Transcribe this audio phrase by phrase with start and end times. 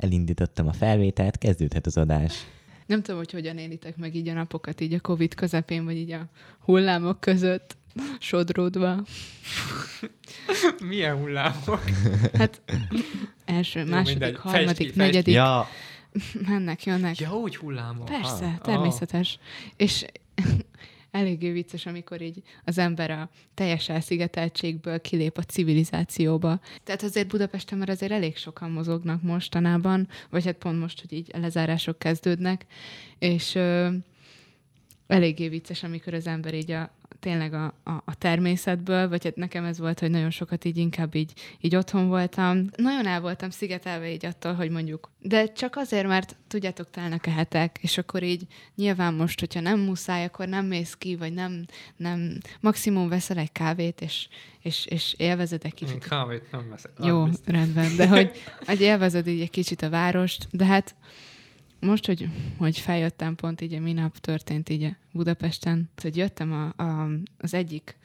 [0.00, 2.46] elindítottam a felvételt, kezdődhet az adás.
[2.86, 6.10] Nem tudom, hogy hogyan élitek meg így a napokat, így a Covid közepén, vagy így
[6.12, 6.26] a
[6.60, 7.76] hullámok között
[8.18, 9.04] sodródva.
[10.84, 11.82] Milyen hullámok?
[12.34, 12.60] Hát
[13.44, 14.32] első, második, mindegy.
[14.40, 15.68] Fejtsd harmadik, ki, fejtsd negyedik, Ja,
[16.46, 17.18] mennek, jönnek.
[17.18, 18.04] Ja, úgy hullámok.
[18.04, 18.58] Persze, Ah.
[18.58, 19.38] természetes.
[19.76, 20.04] És
[21.10, 26.60] eléggé vicces, amikor így az ember a teljes elszigeteltségből kilép a civilizációba.
[26.84, 31.30] Tehát azért Budapesten már azért elég sokan mozognak mostanában, vagy hát pont most, hogy így
[31.32, 32.66] a lezárások kezdődnek,
[33.18, 33.88] és ö,
[35.06, 39.64] eléggé vicces, amikor az ember így a, tényleg a, a, a természetből, vagy hát nekem
[39.64, 42.66] ez volt, hogy nagyon sokat így inkább így, így otthon voltam.
[42.76, 47.30] Nagyon el voltam szigetelve így attól, hogy mondjuk, de csak azért, mert tudjátok, telnek a
[47.30, 51.64] hetek, és akkor így nyilván most, hogyha nem muszáj, akkor nem mész ki, vagy nem,
[51.96, 54.28] nem maximum veszel egy kávét, és,
[54.60, 56.92] és, és élvezed egy Én kicsit kávét nem veszek.
[57.02, 57.54] jó, biztos.
[57.54, 58.30] rendben, de hogy,
[58.66, 60.94] hogy élvezed így egy kicsit a várost, de hát
[61.80, 67.54] most, hogy, hogy feljöttem pont így, minap történt így Budapesten, hogy jöttem a, a, az
[67.54, 67.98] egyik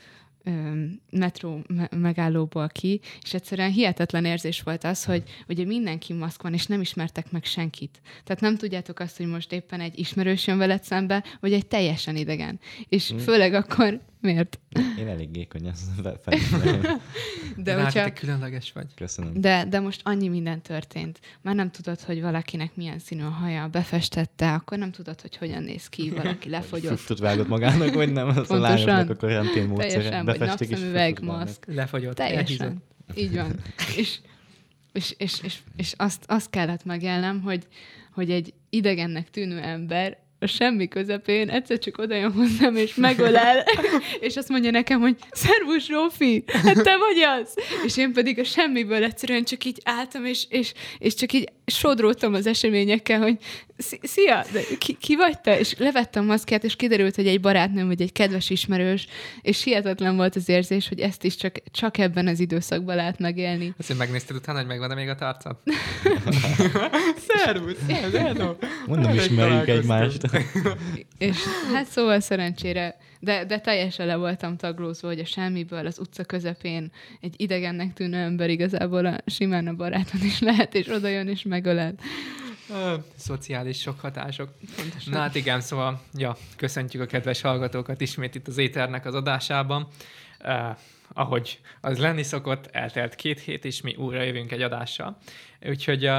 [1.09, 6.53] metró me- megállóból ki, és egyszerűen hihetetlen érzés volt az, hogy ugye mindenki maszk van,
[6.53, 8.01] és nem ismertek meg senkit.
[8.23, 12.15] Tehát nem tudjátok azt, hogy most éppen egy ismerős jön veled szembe, vagy egy teljesen
[12.15, 12.59] idegen.
[12.89, 13.17] És Mm.
[13.17, 14.59] főleg akkor, miért?
[14.99, 16.81] én elég gékony, ezt fe- felismerem.
[17.55, 18.03] De hát, hogyha...
[18.03, 18.85] te különleges vagy.
[18.95, 19.41] Köszönöm.
[19.41, 21.19] De, de most annyi minden történt.
[21.41, 25.63] Már nem tudod, hogy valakinek milyen színű a haja, befestette, akkor nem tudod, hogy hogyan
[25.63, 26.97] néz ki, valaki lefogyott.
[26.97, 28.27] Füstöt vágott magának, vagy nem?
[28.27, 28.85] Az a Pontosan.
[28.85, 29.93] lányoknak a karantén módszere.
[29.93, 31.65] Teljesen, vagy napszemüveg, maszk.
[31.67, 32.15] Lefagyott.
[32.15, 32.83] Teljesen.
[33.15, 33.59] Így van.
[33.97, 34.19] És,
[34.93, 37.67] és, és, és, és azt, azt kellett megélnem, hogy,
[38.13, 43.63] hogy egy idegennek tűnő ember a semmi közepén egyszer csak oda jön hozzám, és megölel,
[44.19, 47.53] és azt mondja nekem, hogy szervus, Rófi, hát te vagy az!
[47.85, 52.33] És én pedig a semmiből egyszerűen csak így álltam, és, és, és csak így sodródtam
[52.33, 53.37] az eseményekkel, hogy
[53.77, 55.59] "Szi- szia, de ki, ki vagy te?
[55.59, 59.07] És levettem a maszkját, és kiderült, hogy egy barátnőm, vagy egy kedves ismerős,
[59.41, 63.73] és hihetetlen volt az érzés, hogy ezt is csak, csak ebben az időszakban lehet megélni.
[63.79, 65.55] Azt, hogy megnézted utána, hogy megvan még a tarcad?
[67.27, 67.75] Szervusz!
[68.13, 68.55] Hello!
[68.87, 70.21] Mondom, ismerjük egymást.
[71.17, 71.37] És
[71.73, 76.91] hát szóval szerencsére, de, de teljesen le voltam taglózva, hogy a semmiből az utca közepén
[77.21, 81.43] egy idegennek tűnő ember igazából a, simán a baráton is lehet, és oda jön és
[81.43, 81.93] megölel.
[82.69, 84.49] Ö, Szociális sok hatások.
[85.05, 89.87] Na hát igen, szóval, ja, köszöntjük a kedves hallgatókat ismét itt az Éternek az adásában.
[90.43, 90.77] Uh,
[91.13, 95.17] ahogy az lenni szokott, eltelt két hét, és mi újra jövünk egy adással.
[95.67, 96.17] Úgyhogy uh,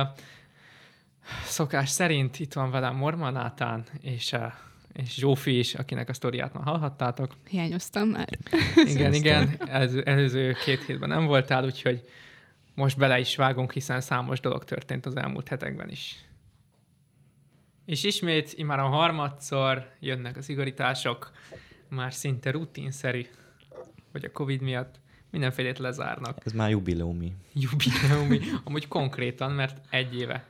[1.45, 4.53] szokás szerint itt van velem Morma Nátán, és, uh,
[4.93, 7.33] és Zsófi is, akinek a sztoriát már hallhattátok.
[7.49, 8.29] Hiányoztam már.
[8.75, 12.05] Igen, igen, előző, előző két hétben nem voltál, úgyhogy
[12.75, 16.25] most bele is vágunk, hiszen számos dolog történt az elmúlt hetekben is.
[17.85, 21.33] És ismét, immár a harmadszor jönnek az igazítások,
[21.89, 23.27] már szinte rutinszerű,
[24.13, 25.01] hogy a Covid miatt
[25.31, 26.39] mindenfélét lezárnak.
[26.45, 27.33] Ez már jubileumi.
[27.53, 30.45] Jubileumi, amúgy konkrétan, mert egy éve.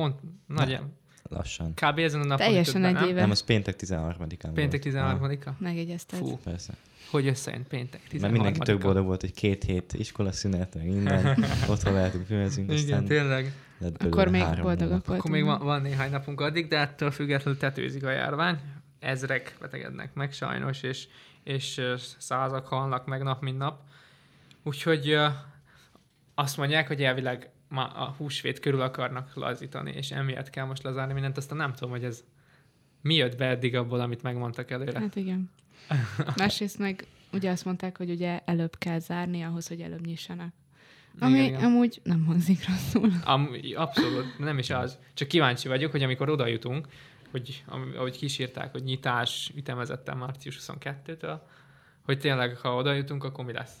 [0.00, 0.80] Pont, nagy,
[1.22, 1.74] Lassan.
[1.74, 1.98] kb.
[1.98, 3.20] ezen a napon Teljesen egy éve.
[3.20, 4.94] Nem, az péntek 13-án Péntek volt.
[4.94, 5.50] 13-a?
[5.58, 6.18] Megjegyezted.
[6.18, 6.72] Fú, persze.
[7.10, 11.44] hogy összejön péntek 13 Mert mindenki tök boldog volt, hogy két hét iskolaszünet, meg minden.
[11.70, 13.52] Otthon lehetünk filmezni, Igen, tényleg.
[13.98, 15.18] Akkor még három boldogak voltunk.
[15.18, 18.58] Akkor még van, van néhány napunk addig, de ettől függetlenül tetőzik a járvány.
[18.98, 21.06] Ezrek betegednek meg sajnos, és,
[21.44, 21.80] és
[22.18, 23.80] százak halnak meg nap, mint nap.
[24.62, 25.16] Úgyhogy
[26.34, 31.12] azt mondják, hogy elvileg ma a húsvét körül akarnak lazítani, és emiatt kell most lezárni
[31.12, 31.36] mindent.
[31.36, 32.24] Aztán nem tudom, hogy ez
[33.02, 34.98] mi jött be eddig abból, amit megmondtak előre.
[34.98, 35.50] Hát igen.
[36.36, 40.52] Másrészt meg ugye azt mondták, hogy ugye előbb kell zárni ahhoz, hogy előbb nyissanak.
[41.18, 41.64] Ami Igen, igen.
[41.64, 43.12] amúgy nem hangzik rosszul.
[43.24, 44.98] Am, abszolút, nem is az.
[45.14, 46.88] Csak kíváncsi vagyok, hogy amikor oda jutunk,
[47.30, 51.38] hogy am- ahogy kísírták, hogy nyitás ütemezetten március 22-től,
[52.02, 53.76] hogy tényleg, ha oda jutunk, akkor mi lesz?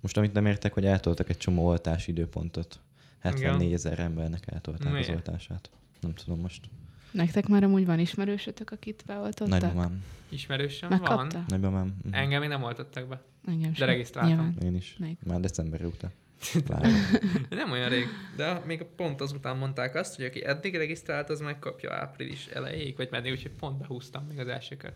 [0.00, 2.80] Most amit nem értek, hogy eltoltak egy csomó oltási időpontot.
[3.18, 5.08] 74 ezer embernek eltolták az Miért?
[5.08, 5.70] oltását.
[6.00, 6.64] Nem tudom most.
[7.10, 9.60] Nektek már amúgy van ismerősötök, akit beoltottak?
[9.60, 10.04] Nagymamám.
[10.28, 10.98] Ismerősöm van.
[10.98, 11.44] Megkapta?
[11.48, 11.96] Nagymamám.
[12.04, 12.14] Mhm.
[12.14, 13.22] Engem még nem oltottak be.
[13.46, 13.86] Engem De sem.
[13.86, 14.32] regisztráltam.
[14.34, 14.54] Nyilván.
[14.62, 14.96] Én is.
[14.98, 15.16] Még.
[15.26, 16.10] Már december óta.
[17.50, 18.06] Nem olyan rég,
[18.36, 23.08] de még pont azután mondták azt, hogy aki eddig regisztrált, az megkapja április elejéig, vagy
[23.10, 24.92] meddig, úgyhogy pont behúztam még az elsőket.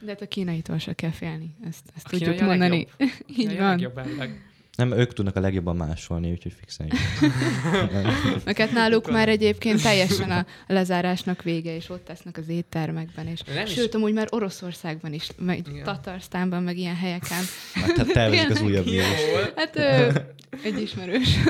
[0.00, 1.54] De hát a kínaitól se kell félni.
[1.64, 2.86] Ezt, ezt A tudjuk a mondani.
[2.98, 3.12] legjobb.
[3.38, 3.68] Így Ja, van.
[3.68, 4.00] Legjobb.
[4.76, 6.92] Nem, ők tudnak a legjobban másolni, úgyhogy fixen.
[8.44, 13.26] Meg hát náluk már egyébként teljesen a lezárásnak vége, és ott tesznek az éttermekben.
[13.26, 15.84] És Nem is- Sőt, amúgy már Oroszországban is, meg Igen.
[15.84, 17.42] Tatarsztánban, meg ilyen helyeken.
[17.94, 19.24] Tehát tervezik az újabb vírus.
[19.32, 19.52] Hol?
[19.56, 20.10] Hát ö,
[20.64, 21.36] egy ismerős.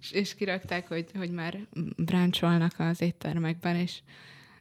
[0.00, 1.58] és, és kirakták, hogy, hogy már
[1.96, 3.98] bráncsolnak az éttermekben, és,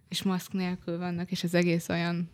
[0.09, 2.29] és maszk nélkül vannak, és az egész olyan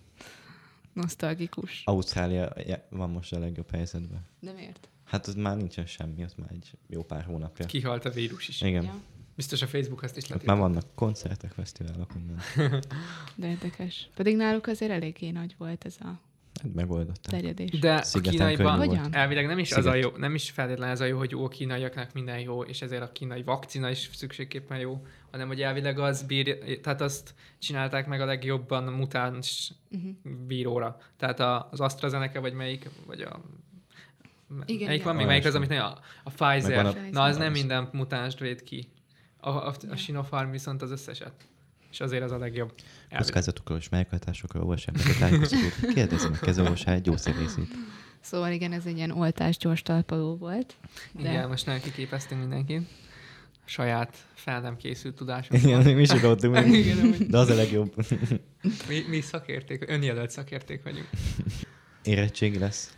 [0.95, 1.81] nosztalgikus.
[1.85, 2.53] Ausztrália
[2.89, 4.25] van most a legjobb helyzetben.
[4.39, 4.89] De miért?
[5.03, 7.65] Hát az már nincsen semmi, az már egy jó pár hónapja.
[7.65, 8.61] Kihalt a vírus is.
[8.61, 8.83] Igen.
[8.83, 9.01] Ja,
[9.35, 10.45] Biztos a Facebook azt is Ott lett.
[10.45, 12.41] már vannak koncertek, fesztiválok, minden.
[13.35, 14.09] de érdekes.
[14.15, 16.19] Pedig náluk azért eléggé nagy volt ez a
[16.73, 17.31] megoldották.
[17.31, 17.79] terjedés.
[17.79, 18.89] De a Szigeten kínaiban volt.
[18.89, 19.13] Hogyan?
[19.15, 20.11] elvileg nem is az a Sziget.
[20.11, 23.01] jó, nem is feltétlenül ez a jó, hogy jó a kínaiaknak minden jó, és ezért
[23.01, 28.21] a kínai vakcina is szükségképpen jó, hanem hogy elvileg az bír, tehát azt csinálták meg
[28.21, 30.11] a legjobban a mutáns Uh-huh.
[30.47, 30.97] víróra.
[31.17, 33.41] Tehát a, az AstraZeneca, vagy melyik, vagy a
[34.49, 34.99] Igen, melyik igen.
[35.03, 36.85] van még, melyik az, amit a, a Pfizer.
[36.85, 37.67] A- Na, az nem Pfizer.
[37.77, 38.87] minden mutánst véd ki.
[39.37, 39.95] A, a, a.
[39.95, 41.33] Sinopharm viszont az összeset.
[41.95, 42.73] És azért az a legjobb.
[43.17, 45.93] Kockázatokról és melyinkhatásokról olvassák meg a tájékoztatót.
[45.93, 47.67] Kérdezze meg kezőorvosát, gyógyszerészét.
[48.21, 50.75] Szóval igen, ez egy ilyen oltás gyors talpaló volt.
[51.11, 52.87] De Igen, most nem kiképeztünk mindenkit.
[53.65, 55.63] Saját fel nem készült tudásunk.
[55.63, 56.09] Igen, mi is
[56.99, 57.27] amúgy.
[57.27, 57.93] De az a legjobb.
[58.87, 61.09] mi, mi szakérték, önjelölt szakérték vagyunk.
[62.03, 62.97] Érettségi lesz.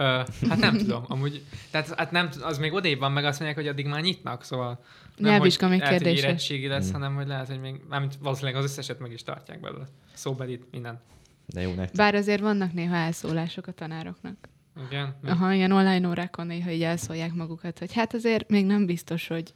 [0.00, 3.60] Ö, hát nem tudom, amúgy, tehát hát nem, az még odébb van, meg azt mondják,
[3.60, 4.84] hogy addig már nyitnak, szóval
[5.16, 6.92] nem, Nyelvvizsga hogy még lehet, hogy érettségi lesz, Mm.
[6.92, 9.88] hanem hogy lehet, hogy még, mármint valószínűleg az összeset meg is tartják belőle.
[10.12, 11.00] Szóbelit, minden.
[11.46, 11.96] De jó nektek.
[11.96, 14.48] Bár azért vannak néha elszólások a tanároknak.
[14.88, 15.16] Igen?
[15.24, 19.54] Aha, ilyen online órákon néha így elszólják magukat, hogy hát azért még nem biztos, hogy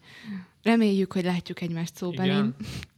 [0.62, 2.54] reméljük, hogy látjuk egymást szóbelin, Igen.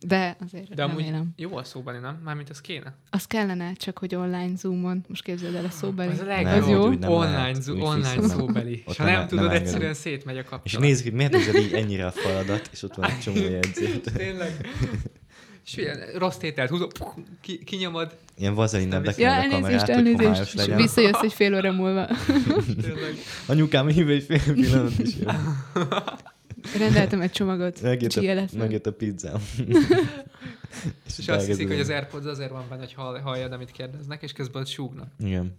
[0.06, 1.32] de azért De amúgy remélem.
[1.36, 2.20] jó a szóbeli, nem?
[2.24, 2.94] Mármint az kéne.
[3.10, 5.04] Az kellene, csak hogy online zoomon.
[5.08, 6.10] Most képzeld el a szóbeli.
[6.12, 6.62] Az a Nem, legjobb.
[6.62, 6.88] az jó.
[6.88, 8.82] nem online, lehet, zo- online szóbeli.
[8.86, 9.62] És ha nem- nem, nem tudod, engedem.
[9.66, 10.86] egyszerűen szétmegy a És kapcsolat.
[10.86, 14.12] nézzük, hogy miért nézed így ennyire a faladat, és ott van egy csomó jegyzét.
[14.14, 14.50] Tényleg.
[15.66, 16.88] És ilyen rossz tételt húzol,
[17.40, 18.16] ki, kinyomod.
[18.36, 20.54] Ilyen vazelinnel Ja, Ja, a elnézést, kamerát, hogy homályos elnézést.
[20.54, 20.76] És legyen.
[20.76, 22.08] visszajössz egy fél óra múlva.
[23.46, 25.34] Anyukám hív egy fél pillanat is jön.
[26.78, 27.80] Rendeltem egy csomagot.
[27.80, 29.42] Megjött a, megjött a pizzám.
[31.18, 34.32] És azt hiszik, hogy az Airpods azért van benne, hogy hall, halljad, amit kérdeznek, és
[34.32, 35.08] közben ott súgnak.
[35.18, 35.56] Igen.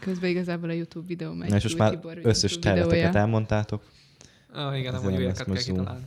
[0.00, 1.48] Közben igazából a YouTube videó megy.
[1.48, 3.82] Na és most már Tibor összes területeket elmondtátok.
[4.52, 6.04] Ah, igen, nem újakat lesz kell kitalálni.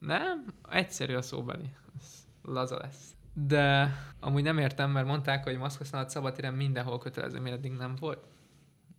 [0.00, 1.70] Nem, egyszerű a szóbeli.
[2.00, 3.12] Ez laza lesz.
[3.46, 8.26] De amúgy nem értem, mert mondták, hogy maszkhasználat szabadtéren mindenhol kötelező, miért eddig nem volt.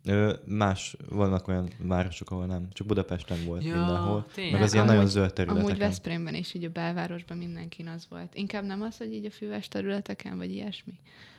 [0.04, 2.68] Ö, más, vannak olyan városok, ahol nem.
[2.72, 4.26] Csak Budapesten volt Ja, mindenhol.
[4.34, 4.52] tényleg.
[4.52, 5.78] Meg az ilyen Amúgy- nagyon zöld Amúgy területeken.
[5.88, 8.34] Veszprémben és így a belvárosban mindenkin az volt.
[8.34, 10.98] Inkább nem az, hogy így a füves területeken, vagy ilyesmi?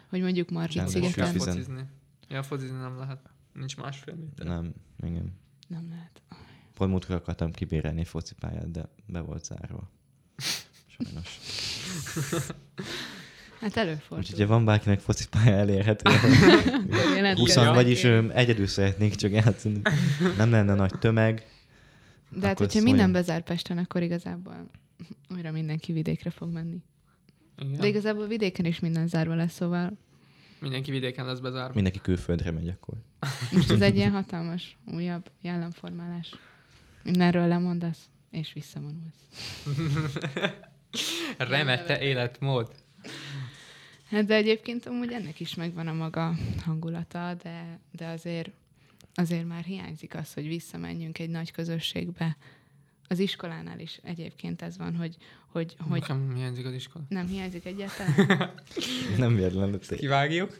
[0.10, 1.34] Hogy mondjuk Margit szigeten.
[1.34, 1.82] Focizni.
[2.30, 3.20] Ja, focizni nem lehet.
[3.54, 4.46] Nincs másfél méter.
[4.48, 4.74] Nem,
[5.04, 5.34] igen.
[5.68, 6.22] Nem lehet.
[6.82, 9.92] Pont múltkor akartam kibérelni focipályát, de be volt zárva.
[10.88, 11.40] Sajnos.
[13.60, 14.18] Hát előfordul.
[14.18, 16.10] Úgyhogy ha van bárkinek focipálya elérhető,
[17.16, 17.38] Jelentkezik.
[17.38, 17.74] 20 Ja.
[17.74, 19.82] vagyis egyedül szeretnék csak játszani.
[20.38, 21.46] Nem lenne nagy tömeg.
[22.30, 24.70] De hát, Akkor hogyha minden bezár Pesten, akkor igazából
[25.30, 26.84] újra mindenki vidékre fog menni.
[27.58, 27.80] Igen.
[27.80, 29.98] De igazából vidéken is minden zárva lesz, szóval
[30.60, 31.74] Mindenki vidéken lesz bezárva.
[31.74, 32.96] Mindenki külföldre megy akkor.
[33.52, 36.36] most ez egy ilyen hatalmas, újabb jellemformálás.
[37.04, 39.28] Mindenről lemondasz, és visszavonulsz.
[41.38, 42.72] Remette életmód.
[44.10, 48.50] Hát de egyébként amúgy ennek is megvan a maga hangulata, de, de azért,
[49.14, 52.38] azért már hiányzik az, hogy visszamenjünk egy nagy közösségbe.
[53.08, 55.16] Az iskolánál is egyébként ez van, hogy,
[55.48, 57.04] hogy, hogy Nekem hiányzik az iskola.
[57.10, 58.52] nem hiányzik egyáltalán.
[59.18, 59.80] Nem véletlenül.
[59.80, 60.58] té- Kivágjuk.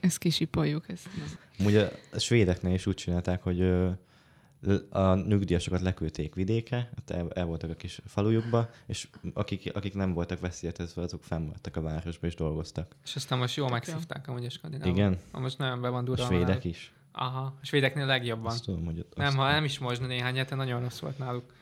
[0.00, 0.88] Ezt kisipoljuk.
[0.88, 1.26] Ezt nem.
[1.58, 3.70] Amúgy a, svédeknél is úgy csinálták, hogy
[4.90, 10.12] a nyugdíjasokat leküldték vidékre, ott el, el voltak a kis falujukba, és akik, akik nem
[10.12, 12.96] voltak veszélyeztetve, azok fenn voltak a városba és dolgoztak.
[13.04, 14.96] És aztán most jól megszívták amúgy a skandinávok.
[14.96, 16.24] Igen, Most nagyon be van a durva.
[16.24, 16.92] svédek is.
[17.12, 18.52] Aha, a svédeknél legjobban.
[18.52, 21.18] Azt tudom, hogy ott Nem, ha nem is most, de néhány hete nagyon rossz volt
[21.18, 21.52] náluk.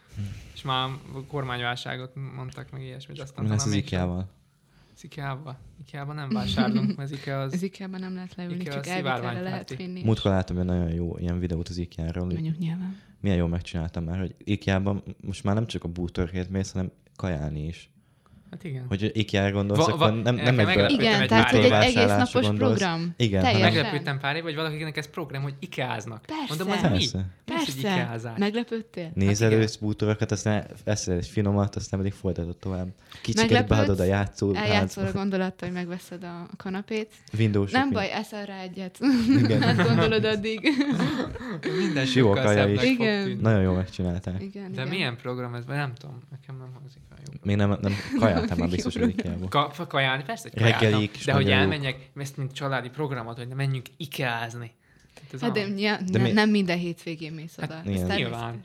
[0.55, 0.91] És már
[1.29, 3.21] kormányválságot mondtak meg ilyesmit.
[3.21, 4.25] Aztán Mi lesz az mégsem.
[4.99, 5.59] Az IKEA-ba?
[5.81, 7.53] IKEA-ba nem vásárlunk, mert az IKEA az...
[7.53, 10.03] Az ikea nem lehet leülni, Ikea csak elvitelre lehet vinni.
[10.03, 12.97] Múltkor láttam egy nagyon jó ilyen videót az IKEA-ról, Mondjuk nyilván.
[13.21, 17.67] milyen jól megcsináltam már, hogy IKEA-ban most már nem csak a bútorért mész, hanem kajálni
[17.67, 17.91] is.
[18.51, 18.85] Hát igen.
[18.89, 21.65] Hogy IKEA-ra gondolsz, Va- akkor va- nem, nem egy be, meglepődtem Igen, egy tehát hogy
[21.65, 22.59] egy egész napos gondolsz.
[22.79, 23.15] program.
[23.17, 23.73] Igen, Teljesen.
[23.73, 26.25] Meglepődtem pár év, vagy valakinek ez program, hogy IKEA-znak.
[26.27, 26.45] Persze.
[26.49, 26.89] Mondom, az mi?
[26.89, 27.17] Persze.
[27.19, 27.79] Mi hogy Persze.
[27.79, 28.39] IKEA-zás?
[28.39, 29.11] Meglepődtél?
[29.15, 29.63] Nézel igen.
[29.63, 32.89] ősz bútorokat, aztán eszel egy finomat, aztán pedig folytatod tovább.
[33.23, 37.13] Kicsiket beadod a játszó, Eljátszol a gondolattal, hogy megveszed a kanapét.
[37.39, 38.99] Windows Nem baj, eszel rá egyet.
[39.43, 39.63] Igen.
[39.63, 40.69] Hát gondolod addig.
[41.79, 42.83] Minden sokkal kaja is.
[42.83, 43.39] Igen.
[43.41, 44.43] Nagyon jól megcsinálták.
[44.43, 45.65] Igen, De milyen program ez?
[45.65, 47.01] Nem tudom, nekem nem hangzik.
[47.43, 49.49] Még nem, nem kajáltam már biztos, hogy IKEA-ba.
[49.49, 53.87] Ka- kajálni, persze, hogy Reggelik de hogy elmenjek, ezt mint családi programot, hogy ne menjünk
[53.97, 54.73] ikeázni.
[55.33, 57.75] Ez Hát de, a- ja, De ne, mi- nem minden hétvégén mész oda.
[57.75, 58.17] Hát Ez igen.
[58.17, 58.61] Nyilván.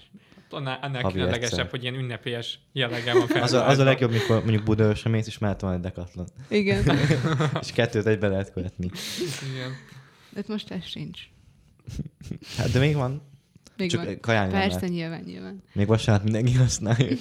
[0.50, 4.64] Annál, annál különlegesebb, hogy ilyen ünnepélyes jelleggel van Az a, az a legjobb, mikor mondjuk
[4.64, 6.28] Budaörsre mész, és már van egy dekatlon.
[6.50, 6.98] Igen.
[7.62, 8.90] És kettőt egybe lehet követni.
[9.54, 9.70] Igen.
[10.30, 11.20] De hát most ez sincs.
[12.58, 13.22] Hát de még van.
[13.78, 14.20] Még Csak van.
[14.20, 14.90] kajálni nem Persze, lehet.
[14.90, 15.64] nyilván, nyilván.
[15.74, 17.16] Még vasárnap mindenki használja.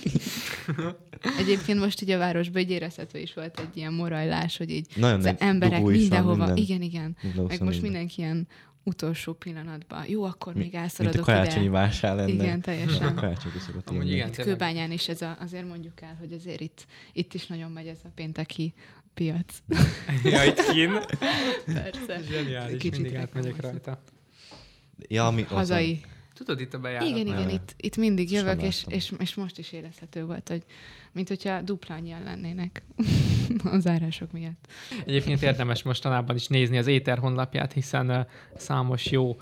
[1.39, 5.19] Egyébként most így a városban így érezhető is volt egy ilyen morajlás, hogy így Nagyon
[5.19, 6.57] az emberek mindenhova, minden.
[6.57, 7.17] igen, igen.
[7.23, 7.81] Meg most minden.
[7.81, 8.49] mindenki ilyen
[8.85, 10.05] utolsó pillanatban.
[10.09, 11.73] Jó, akkor még Mint a elszaladok karácsonyi ide.
[11.73, 12.33] vásár lenne.
[12.33, 13.15] Igen, teljesen.
[13.15, 13.55] Karácsonyi
[13.85, 14.33] Amúgy igen.
[14.33, 17.99] Kőbányán is ez a, azért mondjuk el, hogy azért itt, itt is nagyon megy ez
[18.05, 18.75] a pénteki
[19.15, 19.63] piac.
[20.25, 20.91] Ja, itt kín.
[21.65, 22.21] Persze.
[22.31, 24.03] Zseniális, Kicsit mindig átmegyek rajta.
[25.09, 25.61] Ja, ami ott van.
[26.35, 27.09] Tudod, itt a bejárat.
[27.09, 30.65] Igen, igen, itt, itt mindig jövök, és, és, és most is érezhető volt, hogy
[31.13, 32.83] mint hogyha dupla annyian lennének
[33.65, 34.67] a zárások miatt.
[35.07, 39.41] Egyébként érdemes mostanában is nézni az Éter honlapját, hiszen uh, számos jó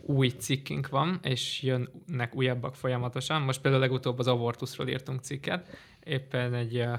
[0.00, 3.42] új cikkünk van, és jönnek újabbak folyamatosan.
[3.42, 5.76] Most például legutóbb az abortuszról írtunk cikket.
[6.04, 6.98] Éppen egy, uh,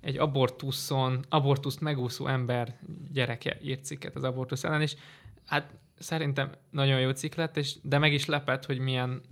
[0.00, 2.78] egy abortuszon, abortuszt megúszó ember
[3.12, 4.94] gyereke írt cikket az abortusz ellen, és
[5.46, 9.22] hát szerintem nagyon jó cikk lett, és, de meg is lepett, hogy milyen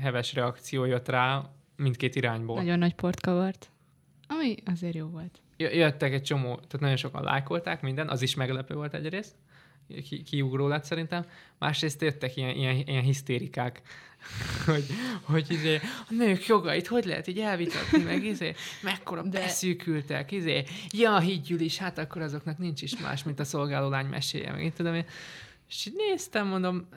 [0.00, 2.56] heves reakció jött rá mindkét irányból.
[2.56, 3.70] Nagyon nagy port kavart,
[4.28, 5.40] ami azért jó volt.
[5.56, 9.34] Jö- jöttek egy csomó, tehát nagyon sokan lájkolták minden, az is meglepő volt egyrészt,
[10.08, 11.26] ki, kiugró lett szerintem.
[11.58, 13.82] Másrészt jöttek ilyen, ilyen, ilyen hisztérikák,
[14.66, 14.84] hogy,
[15.22, 15.74] hogy izé,
[16.08, 21.60] a nők jogait hogy lehet így elvitatni, meg izé, mekkora De- beszűkültek, izé, ja, higgyül
[21.60, 24.94] is, hát akkor azoknak nincs is más, mint a szolgáló lány meséje, meg én tudom
[24.94, 25.04] én.
[25.68, 26.88] És így néztem, mondom,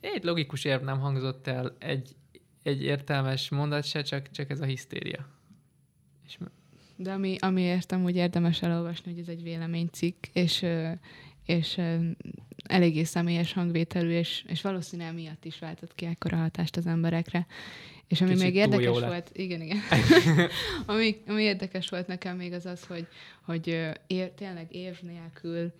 [0.00, 2.16] egy logikus érv nem hangzott el, egy,
[2.62, 5.28] egy értelmes mondat se, csak, csak ez a hisztéria.
[6.26, 6.38] És
[6.96, 10.66] De ami, ami értem, hogy érdemes elolvasni, hogy ez egy véleménycikk, és,
[11.50, 11.80] és
[12.62, 17.46] eléggé személyes hangvételű, és, és valószínűleg miatt is váltott ki ekkora hatást az emberekre.
[18.08, 19.08] És ami Kicsit még érdekes lett.
[19.08, 19.78] volt, igen, igen.
[20.86, 23.06] ami, ami érdekes volt nekem még az az, hogy,
[23.42, 23.66] hogy
[24.06, 25.72] ér, tényleg év nélkül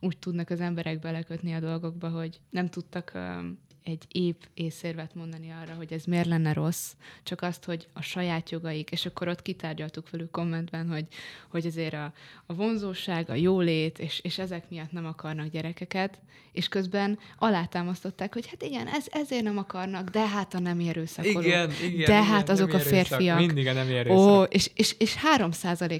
[0.00, 5.50] úgy tudnak az emberek belekötni a dolgokba, hogy nem tudtak um, egy épp észérvet mondani
[5.62, 9.42] arra, hogy ez miért lenne rossz, csak azt, hogy a saját jogaik, és akkor ott
[9.42, 11.06] kitárgyaltuk velük kommentben, hogy,
[11.48, 12.12] hogy azért a,
[12.46, 16.18] a vonzóság, a jólét, és, és ezek miatt nem akarnak gyerekeket,
[16.52, 21.44] és közben alátámasztották, hogy hát igen, ez, ezért nem akarnak, de hát a nem erőszakolók.
[21.44, 21.96] Igen, igen.
[21.96, 23.38] De igen, hát azok a férfiak.
[23.38, 24.18] Mindig a nem erőszak.
[24.18, 25.50] Ó, és, és, és 3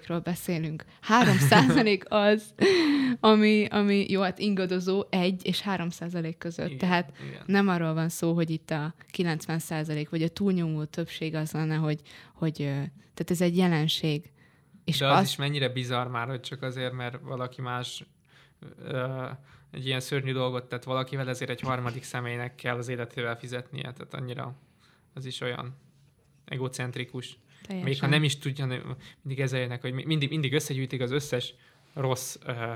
[0.06, 0.84] ról beszélünk.
[1.00, 2.42] 3 százalék az,
[3.20, 6.66] ami, ami jó, hát ingadozó 1 és 3 százalék között.
[6.66, 7.42] Igen, Tehát igen.
[7.46, 11.74] nem arról van szó, hogy itt a 90 százalék, vagy a túlnyomó többség az lenne,
[11.74, 12.00] hogy,
[12.34, 12.54] hogy
[13.14, 14.30] tehát ez egy jelenség.
[14.84, 18.04] És De az, az, is mennyire bizarr már, hogy csak azért, mert valaki más
[18.84, 19.26] ö,
[19.70, 23.92] egy ilyen szörnyű dolgot tett valakivel, ezért egy harmadik személynek kell az életével fizetnie.
[23.92, 24.54] Tehát annyira
[25.14, 25.76] az is olyan
[26.44, 27.38] egocentrikus.
[27.62, 27.90] teljesen.
[27.90, 28.66] Még ha nem is tudja,
[29.22, 31.54] mindig ezzel jönnek, hogy mi- mindig, mindig összegyűjtik az összes
[31.94, 32.72] rossz uh,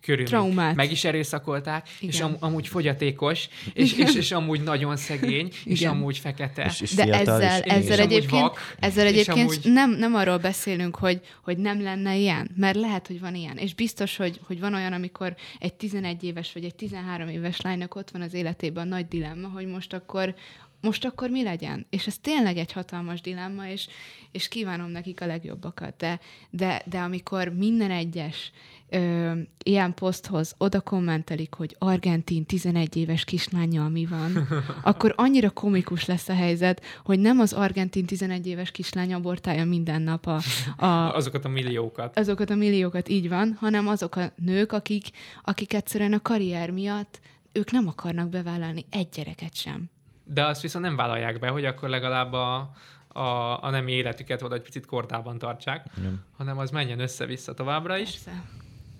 [0.00, 0.28] körülményt.
[0.28, 0.74] Traumát.
[0.74, 2.14] Meg is erőszakolták, Igen.
[2.14, 5.92] és am, amúgy fogyatékos, és, és, és amúgy nagyon szegény, és Igen.
[5.92, 6.64] amúgy fekete.
[6.64, 9.90] És, és De fiatal, ezzel, és, ezzel és egyébként, vak, ezzel és egyébként amúgy- nem,
[9.90, 13.56] nem arról beszélünk, hogy, hogy nem lenne ilyen, mert lehet, hogy van ilyen.
[13.56, 17.94] És biztos, hogy, hogy van olyan, amikor egy 11 éves vagy egy 13 éves lánynak
[17.94, 20.34] ott van az életében a nagy dilemma, hogy most akkor
[20.80, 21.86] most akkor mi legyen?
[21.90, 23.86] És ez tényleg egy hatalmas dilemma, és,
[24.32, 25.96] és kívánom nekik a legjobbakat.
[25.96, 26.20] De,
[26.50, 28.52] de, de amikor minden egyes
[28.88, 34.48] ö, ilyen poszthoz oda kommentelik, hogy argentin 11 éves kislányjal mi van,
[34.82, 40.02] akkor annyira komikus lesz a helyzet, hogy nem az argentin 11 éves kislány abortálja minden
[40.02, 40.40] nap a,
[40.84, 42.18] a, Azokat a milliókat.
[42.18, 45.10] azokat a milliókat, így van, hanem azok a nők, akik,
[45.42, 47.20] akik egyszerűen a karrier miatt
[47.52, 49.90] ők nem akarnak bevállalni egy gyereket sem.
[50.24, 52.70] De azt viszont nem vállalják be, hogy akkor legalább a,
[53.08, 56.24] a, a nem életüket valahogy picit kordában tartsák, Nem.
[56.36, 58.10] hanem az menjen össze-vissza továbbra is.
[58.10, 58.42] Persze.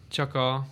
[0.09, 0.67] Csak a,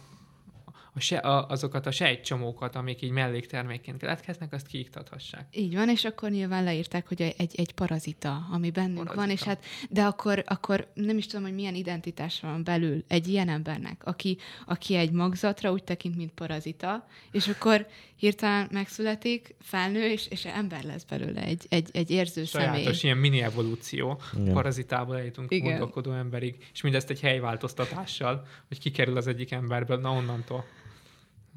[0.94, 5.46] a se, a, azokat a sejtcsomókat, amik így melléktermékként keletkeznek, azt kiiktathassák.
[5.50, 9.20] Így van, és akkor nyilván leírták, hogy egy, egy parazita, ami bennünk Parazita.
[9.20, 13.28] van, és hát, de akkor, akkor nem is tudom, hogy milyen identitás van belül egy
[13.28, 17.86] ilyen embernek, aki, aki egy magzatra úgy tekint, mint parazita, és akkor
[18.16, 22.68] hirtelen megszületik, felnő, és, és ember lesz belőle, egy, egy, egy érző személy.
[22.68, 24.20] Sajátos ilyen mini evolúció.
[24.38, 24.52] Igen.
[24.52, 25.68] Parazitából eljutunk Igen.
[25.68, 30.64] gondolkodó emberig, és mindezt egy helyváltoztatással, hogy kikerül az egyik emberből, na onnantól.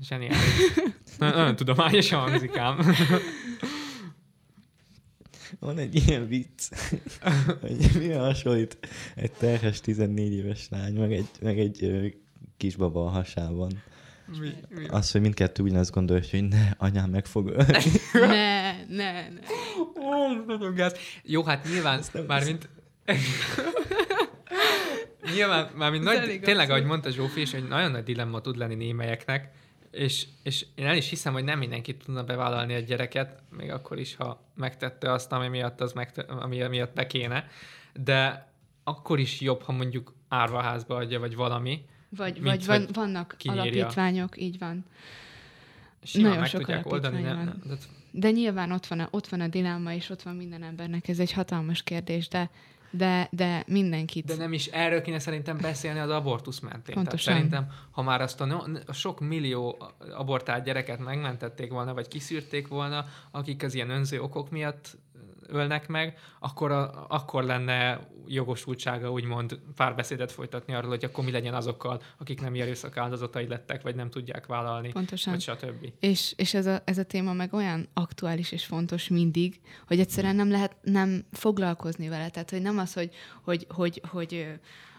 [0.02, 0.74] Zseniális.
[1.20, 2.96] Na- Nagyon tudományosan hangzik ám.
[5.60, 6.70] Van egy ilyen vicc,
[7.62, 8.78] hogy mi hasonlít
[9.16, 12.16] egy terhes 14 éves lány, meg egy, meg egy
[12.58, 13.72] kisbaba a hasában.
[14.40, 14.88] Mi, mi?
[14.88, 17.92] Az, hogy mindkettő ugyanazt gondolja, hogy ne, anyám meg fog ölni.
[18.14, 19.40] Ne, ne, ne.
[20.00, 20.96] Ó, nagyon gáz.
[21.24, 22.70] Jó, hát nyilván, mármint...
[25.36, 29.52] nyilván, mármint nagy, tényleg, ahogy mondta Zsófi is, hogy nagyon nagy dilemma tud lenni némelyeknek,
[29.98, 34.00] és, és én el is hiszem, hogy nem mindenki tudna bevállalni egy gyereket, még akkor
[34.00, 37.48] is, ha megtette azt, ami miatt, az megte, ami miatt be kéne,
[37.94, 38.48] de
[38.84, 43.64] akkor is jobb, ha mondjuk árvaházba adja, vagy valami, Vagy, Mint vagy van, vannak kinyírja.
[43.64, 44.86] alapítványok, így van.
[46.04, 47.22] simán Nagyon meg sok tudják oldani.
[47.22, 47.62] Nem, van.
[47.68, 47.76] de
[48.12, 51.08] De nyilván ott van, a, ott van a dilemma, és ott van minden embernek.
[51.08, 52.50] Ez egy hatalmas kérdés, de,
[52.90, 54.26] de, de mindenkit.
[54.26, 56.96] De nem is erről kéne szerintem beszélni az abortusz mentén.
[56.96, 57.34] Pontosan.
[57.34, 59.78] Tehát szerintem, ha már azt a, sok millió
[60.16, 64.98] abortált gyereket megmentették volna, vagy kiszűrték volna, akik az ilyen önző okok miatt
[65.48, 71.54] ölnek meg, akkor, a, akkor lenne jogosultsága úgymond párbeszédet folytatni arról, hogy akkor mi legyen
[71.54, 75.34] azokkal, akik nem erőszak áldozatai lettek, vagy nem tudják vállalni, Pontosan.
[75.34, 75.92] vagy stb.
[76.00, 80.36] És, és ez, a, ez a téma meg olyan aktuális és fontos mindig, hogy egyszerűen
[80.36, 82.30] nem lehet nem foglalkozni vele.
[82.30, 83.10] Tehát, hogy nem az, hogy,
[83.44, 84.48] hogy, hogy, hogy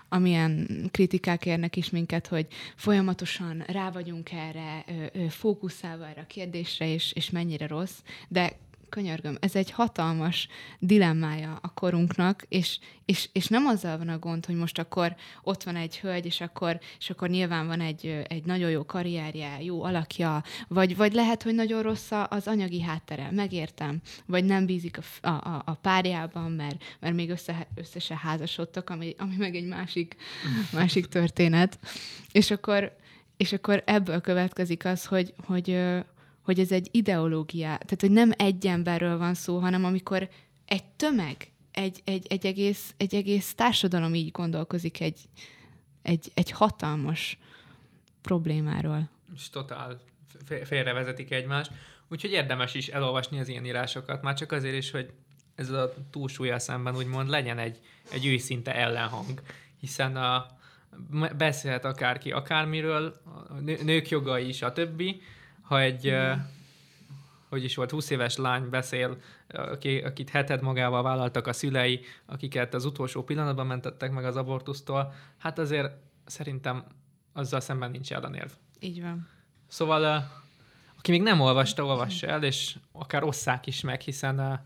[0.08, 4.84] amilyen kritikák érnek is minket, hogy folyamatosan rá vagyunk erre,
[5.28, 8.52] fókuszálva erre a kérdésre, és, és mennyire rossz, de
[8.88, 14.46] könyörgöm, ez egy hatalmas dilemmája a korunknak, és, és, és nem azzal van a gond,
[14.46, 18.44] hogy most akkor ott van egy hölgy, és akkor, és akkor nyilván van egy, egy
[18.44, 24.00] nagyon jó karrierje, jó alakja, vagy, vagy lehet, hogy nagyon rossz az anyagi háttere, megértem,
[24.26, 29.14] vagy nem bízik a, a, a, párjában, mert, mert még össze, össze se házasodtak, ami,
[29.18, 30.16] ami meg egy másik,
[30.72, 31.78] másik történet.
[32.32, 32.96] És akkor,
[33.36, 35.78] és akkor ebből következik az, hogy, hogy,
[36.48, 40.28] hogy ez egy ideológia, tehát hogy nem egy emberről van szó, hanem amikor
[40.64, 45.20] egy tömeg, egy, egy, egy, egész, egy egész társadalom így gondolkozik egy,
[46.02, 47.38] egy, egy hatalmas
[48.20, 49.10] problémáról.
[49.34, 50.00] és totál
[50.44, 51.70] fé- félrevezetik egymást.
[52.08, 55.10] Úgyhogy érdemes is elolvasni az ilyen írásokat, már csak azért is, hogy
[55.54, 57.78] ez a túlsúlya szemben úgymond legyen egy,
[58.10, 59.42] egy őszinte ellenhang,
[59.80, 60.46] hiszen a,
[61.36, 65.20] beszélhet akárki akármiről, a nő- nők jogai is, a többi.
[65.68, 66.32] Ha egy, uh,
[67.48, 69.16] hogy is volt, 20 éves lány beszél,
[69.48, 75.14] aki, akit heted magával vállaltak a szülei, akiket az utolsó pillanatban mentettek meg az abortusztól,
[75.38, 75.90] hát azért
[76.26, 76.84] szerintem
[77.32, 78.50] azzal szemben nincs ellenérv.
[78.80, 79.28] Így van.
[79.66, 80.30] Szóval,
[80.98, 84.58] aki még nem olvasta, olvassa el, és akár osszák is meg, hiszen uh,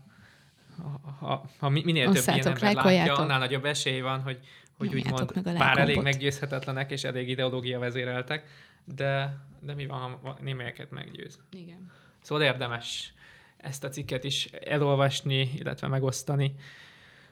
[1.19, 4.39] ha, ha mi- minél több ilyen Osszátok, ember látja, annál nagyobb esély van, hogy,
[4.77, 8.47] hogy úgymond a bár elég meggyőzhetetlenek, és elég ideológia vezéreltek,
[8.85, 11.39] de, de mi van, ha némelyeket meggyőz.
[11.51, 11.91] Igen.
[12.21, 13.13] Szóval érdemes
[13.57, 16.55] ezt a cikket is elolvasni, illetve megosztani.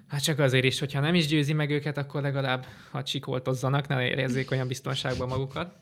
[0.08, 4.08] Hát csak azért is, hogyha nem is győzi meg őket, akkor legalább ha csikoltozzanak, ne
[4.08, 5.76] érezzék olyan biztonságban magukat.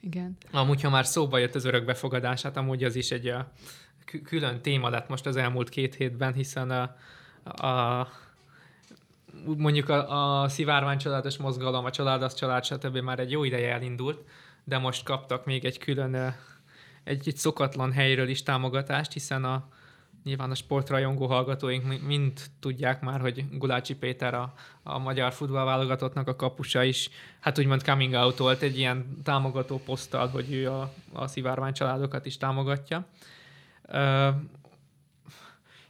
[0.00, 0.36] Igen.
[0.50, 3.52] Amúgy, ha már szóba jött az örökbefogadás, hát amúgy az is egy a,
[4.04, 6.96] kü- külön téma lett most az elmúlt két hétben, hiszen a,
[7.66, 8.08] a
[9.44, 12.96] mondjuk a, a szivárvány családos mozgalom, a család az család, stb.
[12.96, 14.24] már egy jó ideje elindult,
[14.68, 16.34] de most kaptak még egy külön,
[17.04, 19.68] egy, egy szokatlan helyről is támogatást, hiszen a
[20.24, 26.28] nyilván a sportrajongó hallgatóink mi- mind tudják már, hogy Gulácsi Péter a, a magyar futballválogatottnak
[26.28, 30.92] a kapusa is, hát úgymond coming out volt egy ilyen támogató poszttal, hogy ő a,
[31.12, 33.06] a szivárvány családokat is támogatja.
[33.82, 34.28] Ö,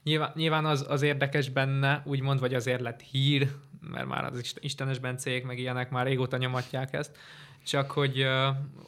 [0.02, 3.48] Nyilván, nyilván az, az érdekes benne, úgymond, vagy azért lett hír,
[3.80, 7.16] mert már az ist- istenes bencék, meg ilyenek már régóta nyomatják ezt,
[7.66, 8.26] csak hogy,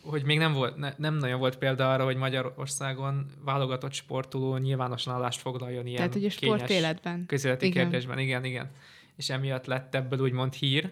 [0.03, 5.15] hogy még nem, volt, ne, nem nagyon volt példa arra, hogy Magyarországon válogatott sportoló nyilvánosan
[5.15, 7.27] állást foglaljon ilyen Tehát, hogy a sport életben.
[7.27, 7.83] közéleti Igen.
[7.83, 8.19] kérdésben.
[8.19, 8.71] Igen, igen.
[9.17, 10.91] És emiatt lett ebből úgymond hír.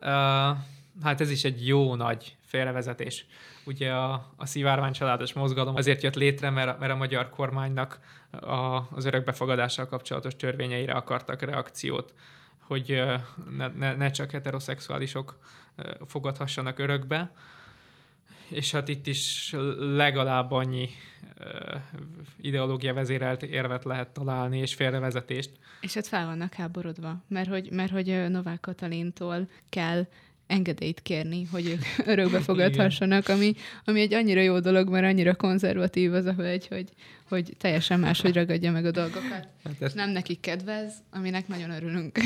[0.00, 0.08] Uh,
[1.02, 3.26] hát ez is egy jó nagy félrevezetés.
[3.64, 8.88] Ugye a, a szivárvány családos mozgalom azért jött létre, mert, mert a magyar kormánynak a,
[8.90, 12.14] az örökbefogadással kapcsolatos törvényeire akartak reakciót,
[12.70, 13.02] hogy
[13.76, 15.38] ne, ne, csak heteroszexuálisok
[16.06, 17.32] fogadhassanak örökbe.
[18.48, 20.88] És hát itt is legalább annyi
[22.40, 25.50] ideológia vezérelt érvet lehet találni, és félrevezetést.
[25.80, 30.06] És hát fel vannak háborodva, mert hogy, mert hogy Novák Katalintól kell
[30.50, 31.82] engedélyt kérni, hogy ők
[32.12, 36.88] örökbe fogadhassanak, ami, ami egy annyira jó dolog, mert annyira konzervatív az a hölgy, hogy,
[37.28, 39.48] hogy teljesen máshogy ragadja meg a dolgokat.
[39.64, 42.18] Hát ez, Nem nekik kedvez, aminek nagyon örülünk.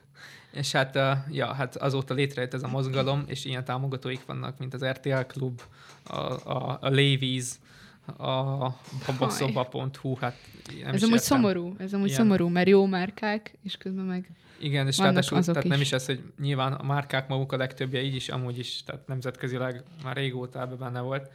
[0.60, 0.98] és hát,
[1.30, 5.60] ja, hát azóta létrejött ez a mozgalom, és ilyen támogatóik vannak, mint az RTL Klub,
[6.04, 7.46] a, a, a Levi's,
[8.18, 8.68] a
[9.06, 10.36] babaszoba.hu, hát
[10.82, 11.18] nem ez amúgy értem.
[11.18, 12.20] szomorú, ez amúgy Ilyen.
[12.20, 14.30] szomorú, mert jó márkák, és közben meg
[14.64, 15.86] Igen, és Vannak ráadásul azok tehát nem is.
[15.86, 19.82] is ez, hogy nyilván a márkák maguk a legtöbbje így is, amúgy is, tehát nemzetközileg
[20.04, 21.30] már régóta ebben benne volt,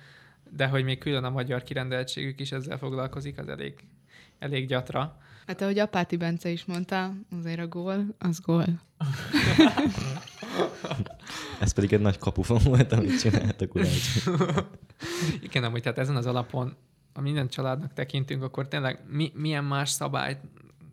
[0.50, 3.74] de hogy még külön a magyar kirendeltségük is ezzel foglalkozik, az elég,
[4.40, 5.18] elég gyatra.
[5.48, 8.66] Hát ahogy Apáti Bence is mondta, azért a gól, az gól.
[11.60, 14.20] Ez pedig egy nagy kapufon volt, amit csinált a Gulácsi.
[15.42, 16.76] Igen, amúgy tehát ezen az alapon,
[17.14, 20.40] ha minden családnak tekintünk, akkor tényleg mi, milyen más szabályt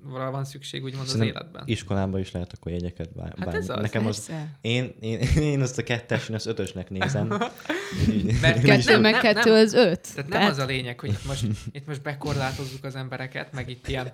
[0.08, 1.62] van szükség úgymond az életben?
[1.66, 5.18] Iskolában is lehet akkor jegyeket bár, Hát ez az, Nekem az, én, én,
[5.52, 7.26] én azt a kettes, én azt ötösnek nézem.
[8.40, 9.60] Mert Kettő nem, meg nem, kettő nem.
[9.60, 10.14] az öt.
[10.14, 13.88] Tehát nem az a lényeg, hogy itt most, itt most bekorlátozzuk az embereket, meg itt
[13.88, 14.12] ilyen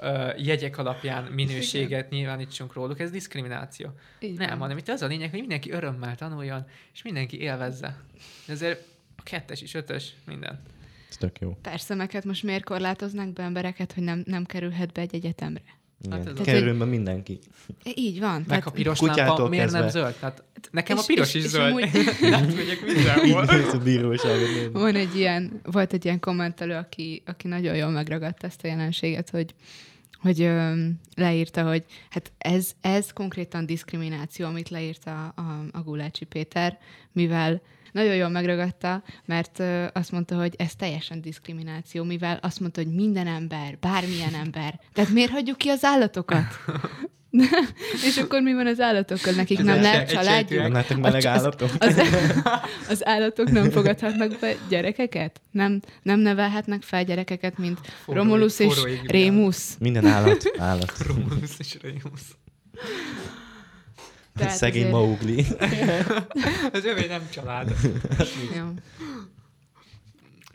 [0.00, 3.88] ö, jegyek alapján minőséget nyilvánítsunk róluk, ez diszkrimináció.
[4.20, 8.00] Így Nem, hanem itt az a lényeg, hogy mindenki örömmel tanuljon, és mindenki élvezze.
[8.48, 10.62] Ezért a kettes is, ötös, minden.
[11.14, 11.56] Ez tök jó.
[11.62, 15.62] Persze, meg hát most miért korlátoznak be embereket, hogy nem, nem kerülhet be egy egyetemre?
[16.02, 16.24] Igen.
[16.26, 17.38] Hát Kerüljön be mindenki.
[17.94, 18.34] Így van.
[18.34, 20.00] Meg tehát- a piros lámpa miért nem kezdve.
[20.00, 20.14] zöld?
[20.14, 21.66] Tehát nekem a És- piros és- is és zöld.
[21.66, 21.84] amúgy-
[22.34, 23.44] Átmegyek mindenhol.
[23.48, 24.72] Ez a bíróságot nézni.
[24.72, 29.30] Van egy ilyen, volt egy ilyen kommentelő, aki, aki nagyon jól megragadta ezt a jelenséget,
[29.30, 29.54] hogy
[30.20, 36.24] hogy ö, leírta, hogy hát ez, ez konkrétan diszkrimináció, amit leírt a, a, a Gulácsi
[36.24, 36.78] Péter,
[37.12, 37.62] mivel
[37.94, 42.94] nagyon jól megragadta, mert ö, azt mondta, hogy ez teljesen diszkrimináció, mivel azt mondta, hogy
[42.94, 44.80] minden ember, bármilyen ember.
[44.92, 46.44] Tehát miért hagyjuk ki az állatokat?
[48.08, 49.32] És akkor mi van az állatokkal?
[49.32, 50.72] Nekik Ez nem lehet családjuk?
[50.72, 51.70] Nem meleg Az- az- állatok?
[51.78, 51.96] Az,
[52.88, 55.40] az állatok nem fogadhatnak be gyerekeket?
[55.50, 59.10] Nem, nem nevelhetnek fel gyerekeket, mint Forró- Romulus és forró égvilág.
[59.10, 59.56] Rémus?
[59.78, 60.92] Minden állat, állat.
[61.06, 62.20] Romulus és Remus.
[64.34, 65.46] Tehát Szegény azért- Mowgli.
[66.72, 67.72] Az övé nem család.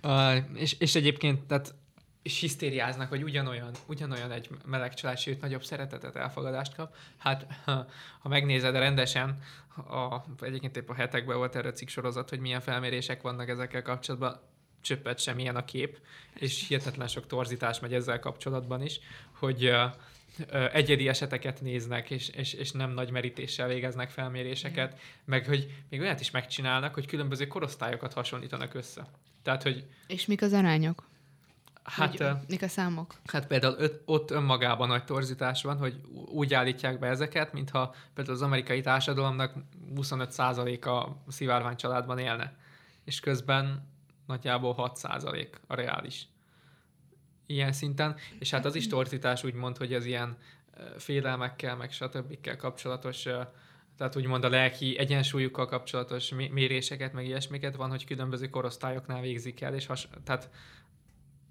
[0.03, 1.73] Uh, és, és egyébként, tehát
[2.21, 6.95] és hisztériáznak, hogy ugyanolyan, ugyanolyan egy meleg család, sőt nagyobb szeretetet, elfogadást kap.
[7.17, 7.87] Hát, ha,
[8.19, 9.37] ha megnézed rendesen,
[9.75, 14.39] a, egyébként épp a hetekben volt erre cikk sorozat, hogy milyen felmérések vannak ezekkel kapcsolatban,
[14.81, 15.99] csöppet sem ilyen a kép,
[16.33, 18.99] és hihetetlen sok torzítás megy ezzel kapcsolatban is,
[19.31, 19.81] hogy uh,
[20.73, 26.19] egyedi eseteket néznek, és, és, és nem nagy merítéssel végeznek felméréseket, meg hogy még olyat
[26.19, 29.07] is megcsinálnak, hogy különböző korosztályokat hasonlítanak össze.
[29.43, 31.07] Tehát, hogy És mik az arányok?
[31.83, 33.15] hát, Vagy, ö, mik a számok?
[33.25, 38.35] hát például öt, ott önmagában nagy torzítás van, hogy úgy állítják be ezeket, mintha például
[38.35, 39.53] az amerikai társadalomnak
[39.95, 42.57] 25%-a szivárvány családban élne,
[43.03, 43.87] és közben
[44.27, 46.27] nagyjából 6% a reális
[47.49, 50.37] ilyen szinten, és hát az is torzítás úgymond, hogy az ilyen
[50.97, 52.57] félelmekkel, meg stb.
[52.57, 53.21] kapcsolatos,
[53.97, 59.61] tehát úgymond a lelki egyensúlyukkal kapcsolatos mé- méréseket, meg ilyesmiket van, hogy különböző korosztályoknál végzik
[59.61, 60.49] el, és has, tehát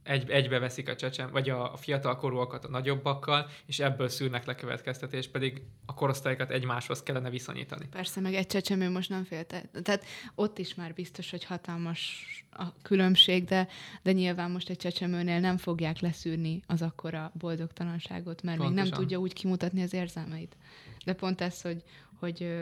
[0.08, 4.46] egy, egybe veszik a csecsen, vagy a, a fiatal korúakat a nagyobbakkal, és ebből szűrnek
[4.46, 7.86] le következtetés, pedig a korosztályokat egymáshoz kellene viszonyítani.
[7.90, 9.62] Persze, meg egy csecsemő most nem félte.
[9.82, 13.68] Tehát ott is már biztos, hogy hatalmas a különbség, de,
[14.02, 18.98] de nyilván most egy csecsemőnél nem fogják leszűrni az akkora boldogtalanságot, mert még nem Pontosan.
[18.98, 20.56] tudja úgy kimutatni az érzelmeit.
[21.04, 21.82] De pont ez, hogy,
[22.18, 22.56] hogy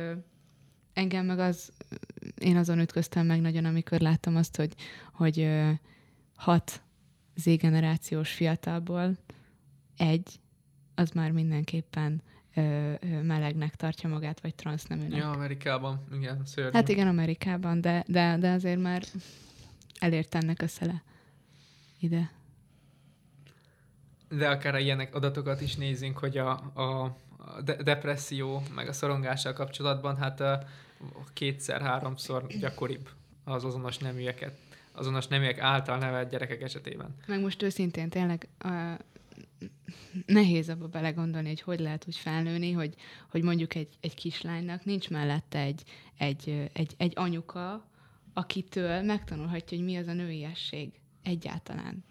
[0.92, 1.72] engem meg az,
[2.38, 4.74] én azon ütköztem meg nagyon, amikor láttam azt, hogy,
[5.12, 5.48] hogy
[6.35, 6.80] hat
[7.37, 9.16] z-generációs fiatalból
[9.96, 10.40] egy,
[10.94, 12.22] az már mindenképpen
[12.55, 15.18] ö, ö, melegnek tartja magát, vagy transzneműnek.
[15.18, 16.70] Ja, Amerikában, igen, szörnyű.
[16.72, 19.03] Hát igen, Amerikában, de, de, de azért már
[19.99, 21.03] elért ennek a szele
[21.99, 22.31] ide.
[24.29, 27.16] De akár ilyenek adatokat is nézzünk, hogy a, a,
[27.64, 30.42] de- depresszió, meg a szorongással kapcsolatban, hát
[31.33, 33.09] kétszer-háromszor gyakoribb
[33.44, 34.59] az azonos neműeket,
[34.96, 37.14] azonos neműek által nevelt gyerekek esetében.
[37.26, 38.92] Meg most őszintén tényleg uh,
[40.26, 42.94] nehéz abba belegondolni, hogy hogy lehet úgy felnőni, hogy,
[43.30, 45.82] hogy mondjuk egy, egy kislánynak nincs mellette egy,
[46.16, 47.87] egy, egy, egy anyuka,
[48.32, 50.90] akitől megtanulhatja, hogy mi az a nőiesség
[51.22, 52.04] egyáltalán.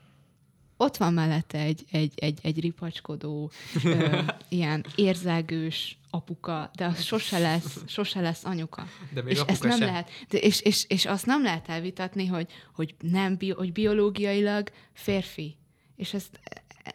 [0.77, 3.51] Ott van mellette egy, egy, egy, egy ripacskodó,
[3.83, 8.87] ö, ilyen érzelgős apuka, de az sose lesz, sose lesz anyuka.
[9.13, 9.87] De még és apuka ezt nem sem.
[9.87, 14.69] lehet, de és, és, és azt nem lehet elvitatni, hogy, hogy nem, bio, hogy biológiailag
[14.93, 15.57] férfi.
[15.95, 16.39] És ezt,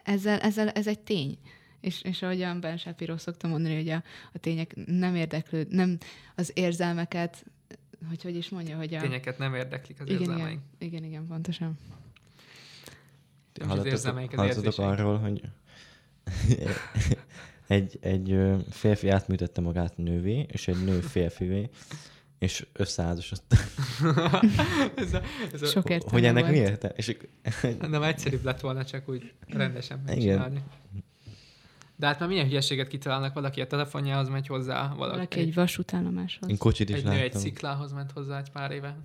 [0.03, 1.37] ezzel, ezzel, ez egy tény.
[1.79, 5.97] És, és ahogyan Ben Shapiro szokta mondani, hogy a, a tények nem érdeklő, nem
[6.35, 7.45] az érzelmeket,
[8.07, 9.01] hogy hogy is mondja, hogy a...
[9.01, 10.61] Tényeket nem érdeklik az igen, érzelmeink.
[10.79, 11.77] igen, igen, igen, pontosan.
[13.65, 14.99] Nem is az Hallottatok, érzelmeink, az hallottatok érzéseink.
[14.99, 15.41] arról, hogy
[17.67, 21.69] egy, egy férfi átműtette magát nővé, és egy nő férfivé,
[22.39, 23.59] és összeházasodtak.
[24.95, 25.21] ez a,
[25.53, 26.55] ez a, Sok értelme Hogy ennek volt.
[26.55, 26.87] mi érte?
[26.87, 27.17] És
[27.79, 30.63] nem egyszerűbb lett volna csak úgy rendesen megcsinálni.
[31.95, 36.49] De hát már milyen hülyeséget kitalálnak, valaki a telefonjához megy hozzá, valaki, Valaki egy vasútállomáshoz.
[36.49, 37.41] én kocsit is egy nő egy láttam.
[37.41, 38.97] sziklához ment hozzá egy pár éve.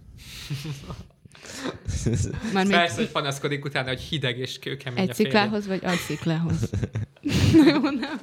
[2.53, 6.70] Már még Persze, hogy panaszkodik utána, hogy hideg és kőkemény egy sziklához, vagy egy sziklához.
[7.53, 8.20] Na jó, nem.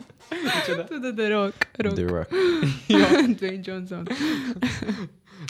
[0.88, 1.69] Tudod, a rock.
[1.78, 1.95] rock.
[1.95, 2.30] The Rock.
[3.39, 4.08] Dwayne Johnson.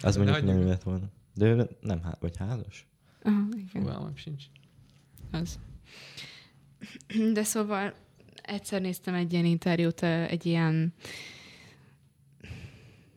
[0.04, 1.06] Az mondjuk nem lett volna.
[1.34, 2.88] De ő nem há- vagy házas?
[3.23, 3.67] Aha, igen.
[3.67, 4.43] Fogalmam sincs.
[5.32, 5.60] Az.
[7.34, 7.93] De szóval
[8.43, 10.93] egyszer néztem egy ilyen interjút, egy ilyen...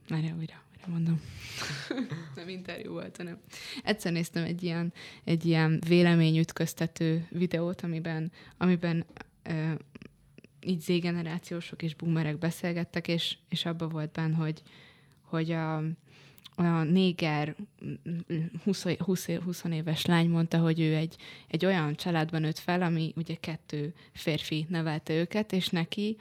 [0.08, 1.20] Várjál, újra, újra mondom.
[2.36, 3.38] nem interjú volt, hanem
[3.84, 4.92] egyszer néztem egy ilyen,
[5.24, 9.04] egy ilyen véleményütköztető videót, amiben, amiben
[9.42, 9.72] ö,
[10.60, 14.62] így Z-generációsok és boomerek beszélgettek, és, és abban volt benne, hogy,
[15.20, 15.76] hogy a,
[16.56, 17.54] a néger
[18.64, 21.16] 20, 20, 20 éves lány mondta, hogy ő egy,
[21.48, 26.16] egy olyan családban nőtt fel, ami ugye kettő férfi nevelte őket, és neki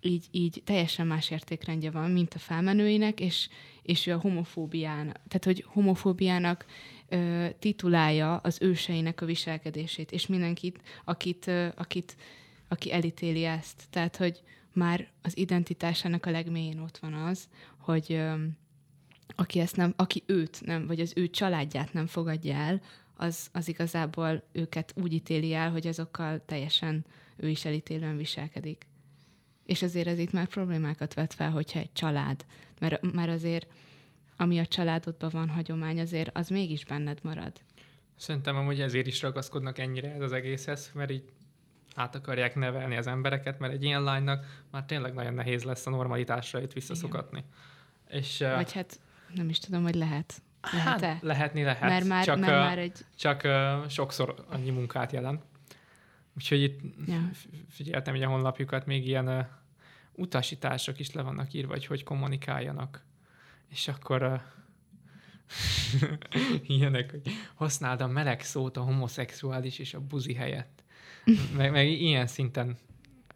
[0.00, 3.48] így, így teljesen más értékrendje van, mint a felmenőinek, és,
[3.82, 6.64] és ő a homofóbiának, tehát hogy homofóbiának
[7.08, 12.16] ö, titulálja az őseinek a viselkedését, és mindenkit, akit, ö, akit,
[12.68, 13.82] aki elítéli ezt.
[13.90, 18.34] Tehát, hogy már az identitásának a legmélyén ott van az, hogy ö,
[19.34, 22.80] aki, ezt nem, aki őt nem, vagy az ő családját nem fogadja el,
[23.16, 27.04] az, az igazából őket úgy ítéli el, hogy azokkal teljesen
[27.36, 28.86] ő is elítélően viselkedik.
[29.70, 32.44] És azért ez itt már problémákat vet fel, hogyha egy család,
[32.80, 33.66] mert, mert azért
[34.36, 37.52] ami a családodban van hagyomány, azért az mégis benned marad.
[38.16, 41.24] Szerintem amúgy ezért is ragaszkodnak ennyire ez az egészhez, mert így
[41.94, 45.90] át akarják nevelni az embereket, mert egy ilyen lánynak már tényleg nagyon nehéz lesz a
[45.90, 47.44] normalitásra itt visszaszokatni.
[48.08, 49.00] És, uh, Vagy hát
[49.34, 50.42] nem is tudom, hogy lehet.
[50.72, 51.06] Lehet-e?
[51.06, 52.98] hát, lehetni lehet, mert már, csak, mert uh, már egy...
[53.16, 55.42] csak uh, sokszor annyi munkát jelent.
[56.36, 57.30] Úgyhogy itt Ja.
[57.68, 59.46] figyeltem így a honlapjukat, még ilyen uh,
[60.20, 63.04] utasítások is le vannak írva, hogy hogy kommunikáljanak.
[63.68, 64.40] És akkor uh,
[66.76, 70.82] ilyenek, hogy használd a meleg szót a homoszexuális és a buzi helyett.
[71.56, 72.76] Meg, meg ilyen szinten,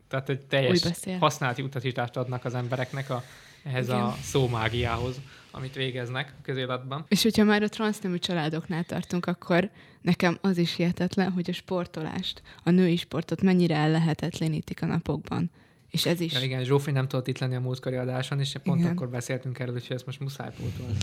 [0.09, 0.83] tehát egy teljes
[1.18, 3.25] használati utasítást adnak az embereknek a,
[3.62, 4.01] ehhez Igen.
[4.01, 5.20] a szómágiához,
[5.51, 7.05] amit végeznek a közéletben.
[7.09, 9.70] És hogyha már a transznemű családoknál tartunk, akkor
[10.01, 15.51] nekem az is hihetetlen, hogy a sportolást, a női sportot mennyire ellehetetlenítik a napokban.
[15.95, 16.33] És ez is.
[16.33, 18.93] Ja, igen, Zsófi nem tudott itt lenni a múltkori adáson, és pont Igen.
[18.93, 20.97] akkor beszéltünk erről, hogy ezt most muszáj pótolni.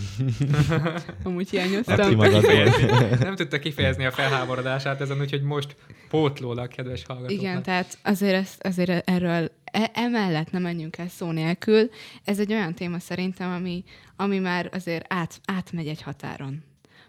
[1.24, 2.18] Amúgy Hát hiányoztam.
[2.18, 5.76] Kifejezni- nem tudta kifejezni a felháborodását ezen, úgyhogy most
[6.08, 7.40] pótlólag, kedves hallgatóknak.
[7.42, 11.90] Igen, tehát azért, ezt, azért erről e- emellett nem menjünk el szó nélkül.
[12.24, 13.84] Ez egy olyan téma szerintem, ami,
[14.16, 16.62] ami már azért át, átmegy egy határon.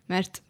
[0.08, 0.41] Mert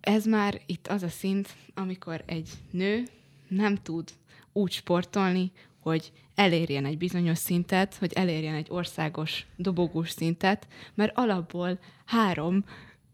[0.00, 3.02] ez már itt az a szint, amikor egy nő
[3.48, 4.08] nem tud
[4.52, 11.78] úgy sportolni, hogy elérjen egy bizonyos szintet, hogy elérjen egy országos dobogós szintet, mert alapból
[12.04, 12.64] három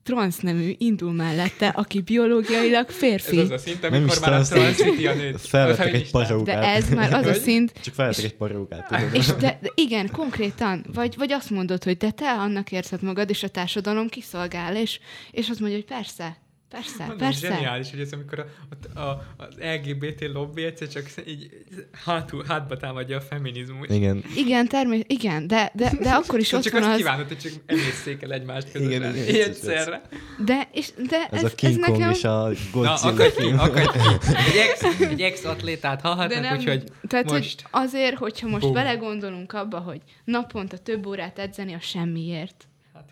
[0.03, 3.39] transznemű indul mellette, aki biológiailag férfi.
[3.39, 5.41] Ez az a szint, Nem amikor is már a transzíti a nőt.
[5.41, 6.61] Felvettek egy parókát.
[6.61, 10.85] De ez már az a szint, Csak felvettek egy parókát, és de, de igen, konkrétan,
[10.93, 15.01] vagy, vagy azt mondod, hogy de te annak érzed magad, és a társadalom kiszolgál, és,
[15.31, 16.37] és azt mondja, hogy persze,
[16.69, 17.49] persze, Mondom, persze.
[17.49, 18.47] zseniális, hogy ez amikor a,
[18.95, 21.65] a, a, az LGBT lobby egyszer csak így
[22.05, 23.89] hátul, hátba támadja a feminizmus.
[23.89, 24.25] Igen.
[24.37, 27.39] Igen, természetesen, igen, de, de, de akkor is ott csak van azt az, kívánod, hogy
[27.39, 28.91] csak emészszék el egymást között.
[28.91, 30.03] Igen, Igen, egyszerre.
[30.45, 32.11] de, és, de Ez, ez, a King ez Kong nekem...
[32.11, 33.59] és a Na, Godzilla ki, film.
[33.59, 33.99] akadj ki.
[34.49, 37.61] Egy ex, egy ex-atlétát hallhatnak, úgyhogy tehát, most...
[37.63, 38.73] hogy azért, hogyha most Bum.
[38.73, 42.69] belegondolunk abba, hogy naponta több órát edzeni a semmiért.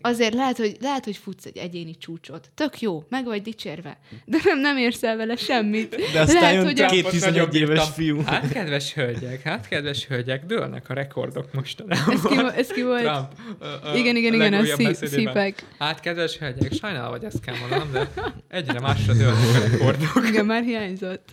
[0.06, 2.50] Azért lehet, hogy, lehet, hogy futsz egy egyéni csúcsot.
[2.54, 3.98] Tök jó, meg vagy dicsérve.
[4.24, 5.96] De nem, nem érsz el vele semmit.
[6.12, 8.22] De aztán Lehet, jön hogy a- két Trumpot 11 nagyon éves fiú.
[8.22, 12.14] Hát, kedves hölgyek, hát, kedves hölgyek, dőlnek a rekordok mostanában.
[12.14, 13.02] Ez ki, ez ki volt?
[13.02, 13.28] Trump.
[13.60, 15.64] ö, ö, igen, igen, igen, a szí- szípek.
[15.78, 18.10] Hát, kedves hölgyek, sajnálom, hogy ezt kell mondanom, de
[18.48, 20.28] egyre másra dőlnek a rekordok.
[20.28, 21.28] Igen, már hiányzott.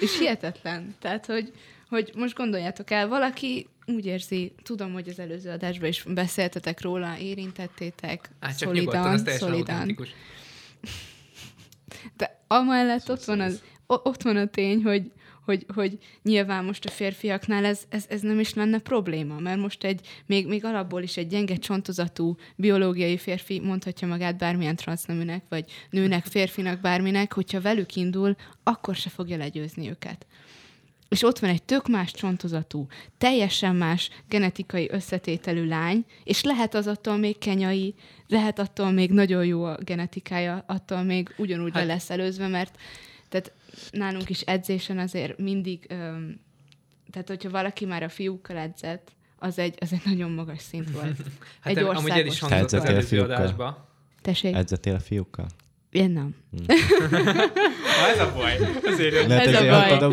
[0.00, 0.94] És hihetetlen.
[1.00, 1.52] Tehát, hogy,
[1.88, 7.18] hogy most gondoljátok el, valaki úgy érzi, tudom, hogy az előző adásban is beszéltetek róla,
[7.18, 9.96] érintettétek, Hát csak szolidan, teljesen szolidan.
[12.16, 15.12] De amellett Szó ott van, az, o- ott van a tény, hogy,
[15.44, 19.84] hogy, hogy nyilván most a férfiaknál ez, ez, ez nem is lenne probléma, mert most
[19.84, 25.64] egy, még, még alapból is egy gyenge csontozatú biológiai férfi mondhatja magát bármilyen transzneműnek, vagy
[25.90, 30.26] nőnek, férfinak, bárminek, hogyha velük indul, akkor se fogja legyőzni őket.
[31.12, 32.86] És ott van egy tök más csontozatú,
[33.18, 37.94] teljesen más genetikai összetételű lány, és lehet az attól még kenyai,
[38.28, 42.78] lehet attól még nagyon jó a genetikája, attól még ugyanúgy Hát- lesz előzve, mert
[43.28, 43.52] tehát
[43.90, 46.40] nálunk is edzésen azért mindig, öm,
[47.10, 51.16] tehát hogyha valaki már a fiúkkal edzett, az egy, az egy nagyon magas szint volt.
[51.60, 53.88] Hát Egy amúgy el is országos hangzott az előző adásba,
[54.22, 54.54] Tessék?
[54.54, 55.46] Edzettél a fiúkkal?
[55.92, 56.34] Én nem.
[58.00, 58.58] Ha ez a baj.
[58.84, 60.12] Azért Lehet Ez a baj.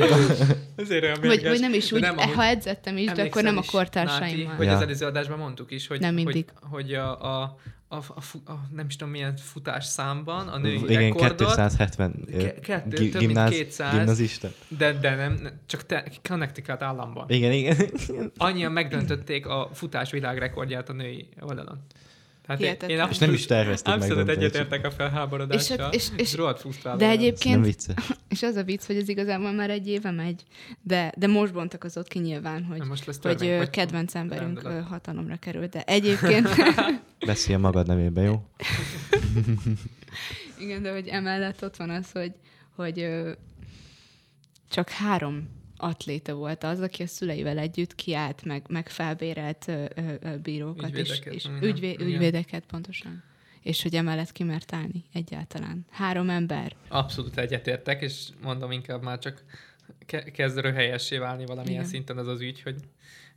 [0.78, 3.58] azért olyan Vagy, vagy nem is úgy, nem, ahogy- ha edzettem is, de akkor nem
[3.58, 4.44] a kortársaimmal.
[4.44, 4.76] Náti, hogy Ja.
[4.76, 6.46] az előző adásban mondtuk is, hogy, Nem mindig.
[6.56, 10.76] hogy, hogy a, a, a, a, a, nem is tudom milyen futás számban a női
[10.84, 13.94] Igen, rekordot, 270 ö, Ke- kettő, gi- több mint gimnáz- 200.
[13.94, 14.48] Gimnazista.
[14.68, 17.26] de, de nem, nem, csak te, Connecticut államban.
[17.30, 17.78] Igen, igen.
[18.38, 21.86] Annyian megdöntötték a futás világrekordját a női oldalon.
[22.54, 23.00] Én, Hihetetlen.
[23.00, 25.94] én És nem is tervezték Abszolút megdönteni, egyetértek a felháborodással.
[25.94, 26.98] És- és- és- rohadt frusztráló.
[26.98, 27.76] De nem egyébként,
[28.30, 30.44] és az a vicc, hogy ez igazából már egy éve megy,
[30.82, 34.62] de, de most bontakozott ki nyilván, hogy, Na most lesz hogy törvény, vagy kedvenc emberünk
[34.62, 34.88] rendelet.
[34.88, 35.70] hatalomra került.
[35.70, 36.48] De egyébként,
[37.26, 38.44] Beszél magad nevében, jó?
[40.60, 42.32] igen, de hogy emellett ott van az, hogy,
[42.76, 43.08] hogy
[44.70, 50.38] csak három atléta volt az, aki a szüleivel együtt kiállt, meg, meg felbérelt ö, ö,
[50.38, 52.08] bírókat, és, Ügyvédeket, és igen, ügyvé, igen.
[52.08, 53.24] ügyvédeket pontosan.
[53.62, 55.86] És hogy emellett kimert állni egyáltalán.
[55.90, 56.76] Három ember.
[56.88, 59.44] Abszolút egyetértek, és mondom inkább már csak
[60.06, 61.90] ke- kezd röhelyessé válni valamilyen Igen.
[61.90, 62.76] szinten az az ügy, hogy,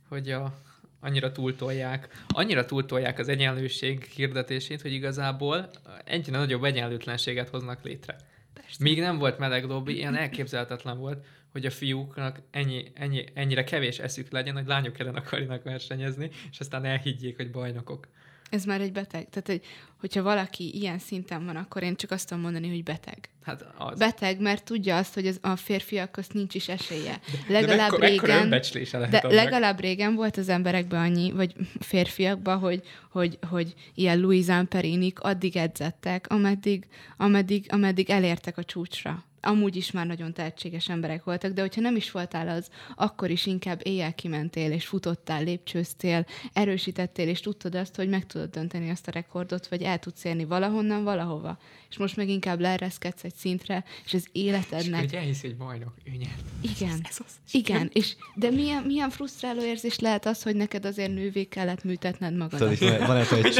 [0.07, 0.57] hogy a,
[0.99, 5.69] annyira túltolják, annyira túltolják az egyenlőség hirdetését, hogy igazából
[6.03, 8.15] egyre nagyobb egyenlőtlenséget hoznak létre.
[8.53, 8.77] Persze.
[8.79, 13.99] Míg nem volt meleg lobby, ilyen elképzelhetetlen volt, hogy a fiúknak ennyi, ennyi, ennyire kevés
[13.99, 18.07] eszük legyen, hogy lányok ellen akarjanak versenyezni, és aztán elhiggyék, hogy bajnokok.
[18.49, 19.29] Ez már egy beteg.
[19.29, 19.61] Tehát, hogy,
[19.99, 23.29] hogyha valaki ilyen szinten van, akkor én csak azt tudom mondani, hogy beteg.
[23.43, 23.99] Hát az.
[23.99, 27.19] Beteg, mert tudja azt, hogy az, a férfiak közt nincs is esélye.
[27.47, 28.99] de Legalább mekkora, mekkora régen...
[28.99, 34.47] lehet De legalább régen volt az emberekben annyi, vagy férfiakban, hogy, hogy, hogy ilyen Louis
[34.47, 36.87] Amperinik addig edzettek, ameddig,
[37.17, 39.23] ameddig, ameddig elértek a csúcsra.
[39.45, 43.45] Amúgy is már nagyon tehetséges emberek voltak, de hogyha nem is voltál az, akkor is
[43.45, 49.07] inkább éjjel kimentél, és futottál, lépcsőztél, erősítettél, és tudtad azt, hogy meg tudod dönteni azt
[49.07, 51.57] a rekordot, vagy el tudsz érni valahonnan, valahova.
[51.89, 55.93] És most meg inkább leereszkedsz egy szintre, és az És életednek így elhiszi, hogy bajnok,
[56.03, 56.41] ő nyert.
[56.61, 57.33] igen, Ez az.
[57.51, 62.31] igen, és de milyen, milyen frusztráló érzés lehet az, hogy neked azért nővé kellett műtetned
[62.33, 62.81] Tudod, magadat.
[62.81, 63.57] itt van, van egy, egy,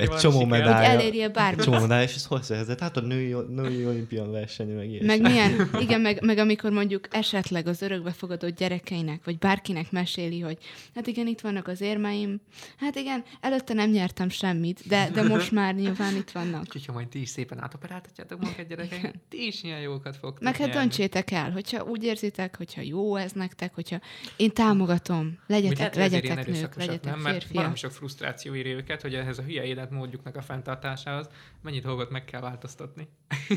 [0.00, 0.48] egy csomó sikert.
[0.48, 0.76] medál.
[0.76, 1.64] Hogy elérjél bármit.
[1.64, 2.80] Csomó medál, és ez hol szerzett?
[2.80, 5.22] Hát a női, női olimpián verseny, meg ilyesmi.
[5.22, 10.58] Meg milyen, igen, meg, meg amikor mondjuk esetleg az örökbefogadott gyerekeinek, vagy bárkinek meséli, hogy
[10.94, 12.40] hát igen, itt vannak az érmeim,
[12.76, 16.60] hát igen, előtte nem nyertem semmit, de, de most már nyilván itt vannak.
[16.60, 20.56] Úgyhogy ha majd ti is szépen átoperáltatjátok magukat gyerekek, ti is ilyen jókat fogtok Meg
[20.56, 24.00] hát döntsétek el, hogyha úgy érzitek, hogyha jó ez nektek, hogyha
[24.36, 27.20] én támogatom, legyetek, legyetek nők, legyetek nem?
[27.20, 27.54] Mert férfiak.
[27.54, 31.28] valami sok frusztráció éri őket, hogy ehhez a hülye életmódjuknak a fenntartásához
[31.62, 33.08] mennyi dolgot meg kell változtatni.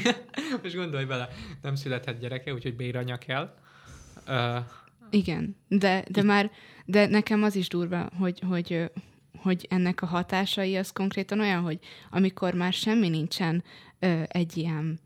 [0.63, 1.29] Most gondolj bele,
[1.62, 3.56] nem születhet gyereke, úgyhogy béranya kell.
[4.28, 4.65] Uh,
[5.10, 6.52] Igen, de, de már,
[6.86, 8.91] de nekem az is durva, hogy, hogy,
[9.38, 13.63] hogy ennek a hatásai az konkrétan olyan, hogy amikor már semmi nincsen
[14.00, 15.00] ö, egy ilyen,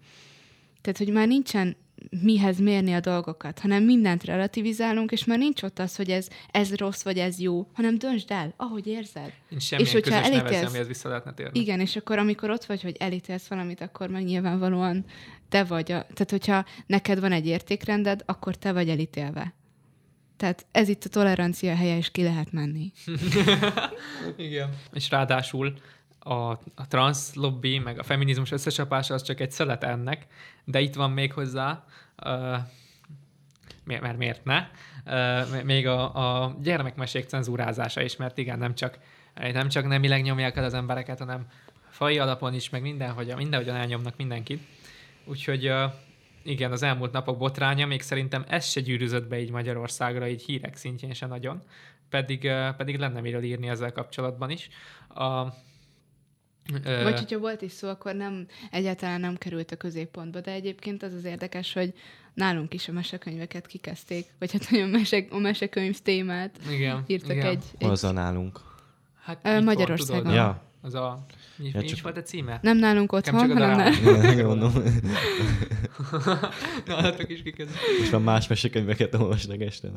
[0.82, 1.76] tehát hogy már nincsen
[2.22, 6.76] mihez mérni a dolgokat, hanem mindent relativizálunk, és már nincs ott az, hogy ez, ez
[6.76, 9.34] rossz vagy ez jó, hanem döntsd el, ahogy érzed.
[9.50, 11.60] nincs semmilyen hogyha közös elítélsz- amihez vissza lehetne térni.
[11.60, 15.06] Igen, és akkor amikor ott vagy, hogy elítélsz valamit, akkor meg nyilvánvalóan
[15.50, 15.92] te vagy.
[15.92, 19.54] A, tehát, hogyha neked van egy értékrended, akkor te vagy elítélve.
[20.38, 22.92] Tehát ez itt a tolerancia helye, és ki lehet menni.
[24.48, 24.70] Igen.
[24.94, 25.74] És ráadásul
[26.28, 30.28] a, a trans lobby, meg a feminizmus összecsapása az csak egy szelet ennek,
[30.64, 31.86] de itt van még hozzá,
[32.26, 32.58] uh,
[33.84, 34.68] mert miért ne,
[35.06, 39.00] uh, még a, a gyermekmesék cenzúrázása is, mert igen, nem csak,
[39.34, 41.48] nem csak nemileg nyomják el az embereket, hanem
[41.90, 44.62] fai alapon is, meg mindenhogy, mindenhogyan elnyomnak mindenkit.
[45.26, 45.92] Úgyhogy uh,
[46.44, 50.76] igen, az elmúlt napok botránya, még szerintem ez se gyűrűzött be így Magyarországra, így hírek
[50.76, 51.62] szintjén se nagyon,
[52.10, 54.70] pedig, uh, pedig lenne miről írni ezzel kapcsolatban is.
[55.08, 55.48] A,
[56.84, 61.14] Vagy hogyha volt is szó, akkor nem, egyáltalán nem került a középpontba, de egyébként az
[61.14, 61.94] az érdekes, hogy
[62.34, 67.46] nálunk is a mesekönyveket kikezdték, vagy hát olyan mesek, a mesekönyv témát igen, írtak igen.
[67.48, 68.60] egy, egy az a nálunk?
[69.24, 70.22] Hát Magyarországon.
[70.24, 70.62] tudod, Ja.
[70.82, 71.26] Az a...
[71.56, 72.60] Mi, Ja, mi is csak- volt a címe?
[72.62, 74.24] nem nálunk otthon, csak a hanem darab.
[74.24, 74.46] nem.
[74.58, 74.74] Mondom.
[76.88, 77.70] Nálatok is kikezd.
[78.00, 79.88] Most már más mesekönyveket olvasnak este.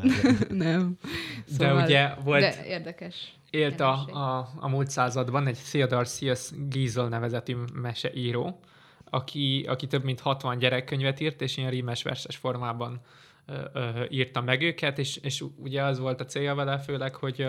[0.48, 0.98] nem.
[1.58, 3.34] De Szóval- ugye volt, De érdekes.
[3.50, 8.60] Élt a, a, a múlt században egy Theodore Sias Giesel nevezetű meseíró,
[9.10, 13.00] aki, aki több mint 60 gyerekkönyvet írt, és ilyen rímes verses formában
[14.10, 17.46] írta meg őket, és, és ugye az volt a célja vele főleg, hogy,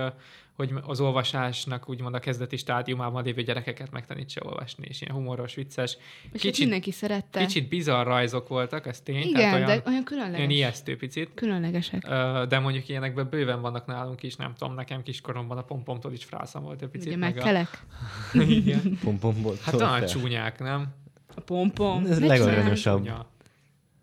[0.56, 5.98] hogy az olvasásnak úgymond a kezdeti stádiumában lévő gyerekeket megtanítsa olvasni, és ilyen humoros, vicces.
[6.32, 7.40] És kicsit, mindenki szerette.
[7.40, 9.16] Kicsit bizarr rajzok voltak, ez tény.
[9.16, 10.38] Igen, tehát olyan, de olyan különleges.
[10.38, 11.30] olyan ijesztő picit.
[11.34, 12.08] Különlegesek.
[12.48, 16.64] De mondjuk ilyenekben bőven vannak nálunk is, nem tudom, nekem kiskoromban a pompomtól is frászam
[16.64, 17.08] volt egy picit.
[17.08, 17.46] Ugye meg meg a...
[17.46, 17.86] kelek.
[18.60, 18.98] Igen.
[19.04, 19.56] Pompomból.
[19.62, 20.88] Hát talán csúnyák, nem?
[21.36, 22.06] A pompom.
[22.06, 22.82] Ez.
[22.82, 23.30] Csúnya.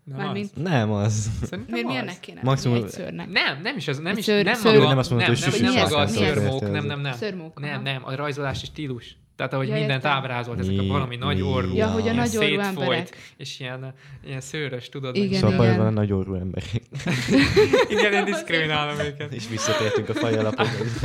[0.09, 0.61] Nem Mármint- az.
[0.63, 1.29] Nem az.
[1.41, 1.91] Szerintem Miért az.
[1.91, 3.29] milyennek kéne Maximum- egy szőrnek?
[3.29, 5.61] Nem, nem is az, nem is, szőr- nem szőr- maga, Nem azt mondod, nem, hogy
[5.61, 6.71] nem, nem maga a érted.
[6.71, 7.13] nem, nem, nem.
[7.13, 7.59] Szörmók.
[7.59, 9.17] Nem, nem, a rajzolási stílus.
[9.35, 10.11] Tehát ahogy Ja, mindent értem.
[10.17, 13.33] ábrázolt, ezek a Mi- valami nagy orrú, Ja, hogy a nagy orrú szétfolyt, emberek.
[13.37, 13.93] és ilyen,
[14.25, 15.15] ilyen szőrös, tudod.
[15.15, 15.77] Igen, Szóval igen.
[15.77, 16.69] van a nagy orrú emberek.
[17.89, 19.33] igen, én diszkriminálom őket.
[19.33, 20.99] És visszatértünk a fajalapokhoz.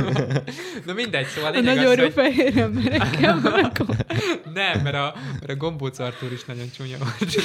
[0.85, 3.35] Na mindegy, szóval A lényeg nagy az, orrú hogy fehér emberekkel
[4.53, 7.35] nem, mert a, mert a gombóc Artúr is nagyon csúnya volt.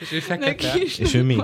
[0.00, 0.66] És ő fekete.
[0.66, 1.36] Neki is És ő mi?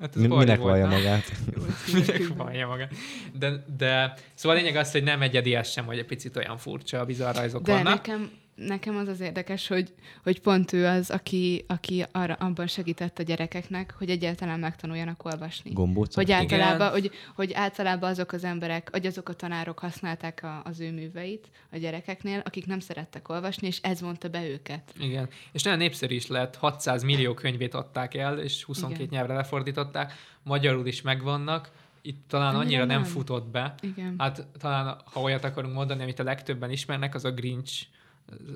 [0.00, 1.32] Hát ez Minek vallja magát?
[1.92, 2.92] Minek vallja magát.
[3.38, 6.56] De, de, szóval a lényeg az, hogy nem egyedi ez sem, hogy egy picit olyan
[6.56, 7.94] furcsa, bizarr rajzok De vannak.
[7.94, 8.30] nekem,
[8.66, 9.92] nekem az az érdekes, hogy,
[10.22, 15.72] hogy pont ő az, aki, aki arra, abban segített a gyerekeknek, hogy egyáltalán megtanuljanak olvasni.
[15.72, 16.14] Gombóc?
[16.14, 16.38] Hogy Igen.
[16.38, 20.92] általában, hogy, hogy általában azok az emberek, vagy azok a tanárok használták a, az ő
[20.92, 24.92] műveit a gyerekeknél, akik nem szerettek olvasni, és ez vonta be őket.
[24.98, 25.28] Igen.
[25.52, 29.14] És nagyon népszerű is lett, 600 millió könyvét adták el, és 22 Igen.
[29.14, 31.70] nyelvre lefordították, magyarul is megvannak,
[32.02, 33.10] itt talán Annyira annyira nem, nem.
[33.10, 33.74] futott be.
[33.80, 34.14] Igen.
[34.18, 37.86] Hát talán, ha olyat akarunk mondani, amit a legtöbben ismernek, az a Grinch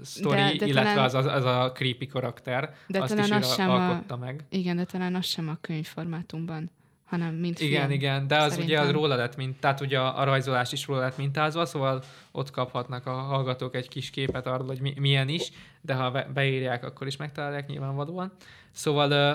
[0.02, 2.74] sztori, De- de illetve talán- az, az, az a creepy karakter.
[2.86, 4.44] De azt talán is az sem a- alkotta meg.
[4.48, 6.70] Igen, de talán az sem a könyvformátumban,
[7.04, 7.90] hanem mint Igen, film.
[7.90, 9.00] igen, de az ugye az szerintem.
[9.00, 12.02] róla lett, mint, tehát ugye a, a rajzolás is róla lett mintázva, szóval
[12.32, 15.50] ott kaphatnak a hallgatók egy kis képet arról, hogy mi, milyen is,
[15.80, 18.32] de ha be- beírják, akkor is megtalálják nyilvánvalóan.
[18.70, 19.34] Szóval ö,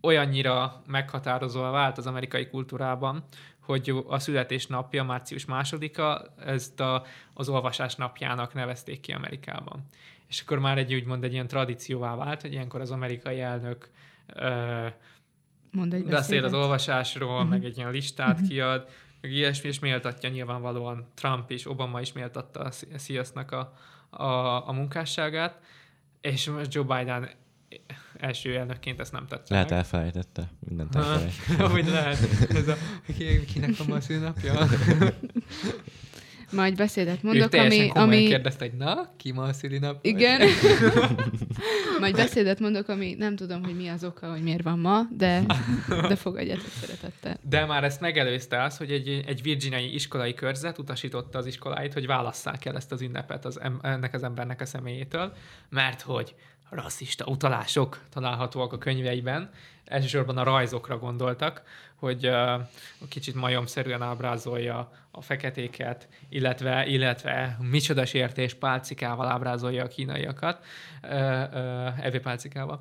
[0.00, 3.24] olyannyira meghatározóan vált az amerikai kultúrában,
[3.64, 7.04] hogy a születésnapja, március másodika, ezt a,
[7.34, 9.84] az olvasás napjának nevezték ki Amerikában.
[10.28, 13.88] És akkor már egy úgymond egy ilyen tradícióvá vált, hogy ilyenkor az amerikai elnök
[14.34, 14.86] ö,
[15.70, 16.52] Mondd egy beszél az beszédet.
[16.52, 17.36] olvasásról, Mhm.
[17.38, 17.50] uh-huh.
[17.50, 18.48] meg egy ilyen listát uh-huh.
[18.48, 18.88] kiad,
[19.20, 23.72] meg ilyesmi, és méltatja nyilvánvalóan Trump és Obama is méltatta a Sziasznak a,
[24.10, 25.60] a, a munkásságát,
[26.20, 27.30] és most Joe Biden
[28.24, 29.78] első elnökként ezt nem tette Lehet meg.
[29.78, 30.50] elfelejtette.
[30.68, 31.70] Mindent Ha, elfelejtett.
[31.74, 32.18] Hogy lehet.
[32.54, 32.76] Ez a,
[33.18, 33.96] ki, kinek van ma
[34.58, 34.66] a?
[36.54, 40.10] Majd beszédet Ő mondok, teljesen ami, ami, kérdezte, hogy na, ki ma a szülinapja?
[40.10, 40.40] Igen.
[42.00, 45.42] Majd beszédet mondok, ami nem tudom, hogy mi az oka, hogy miért van ma, de,
[45.88, 47.38] de fogadjátok szeretettel.
[47.48, 52.06] De már ezt megelőzte az, hogy egy, egy virginiai iskolai körzet utasította az iskoláit, hogy
[52.06, 55.32] válasszák el ezt az ünnepet az, em- ennek az embernek a személyétől,
[55.70, 56.34] mert hogy
[56.68, 59.50] rasszista utalások találhatóak a könyveiben,
[59.84, 61.62] elsősorban a rajzokra gondoltak,
[61.94, 62.60] hogy uh,
[63.08, 70.64] kicsit majomszerűen ábrázolja a feketéket, illetve, illetve micsoda sértés pálcikával ábrázolja a kínaiakat,
[71.02, 72.80] uh, uh, evőpálcikával.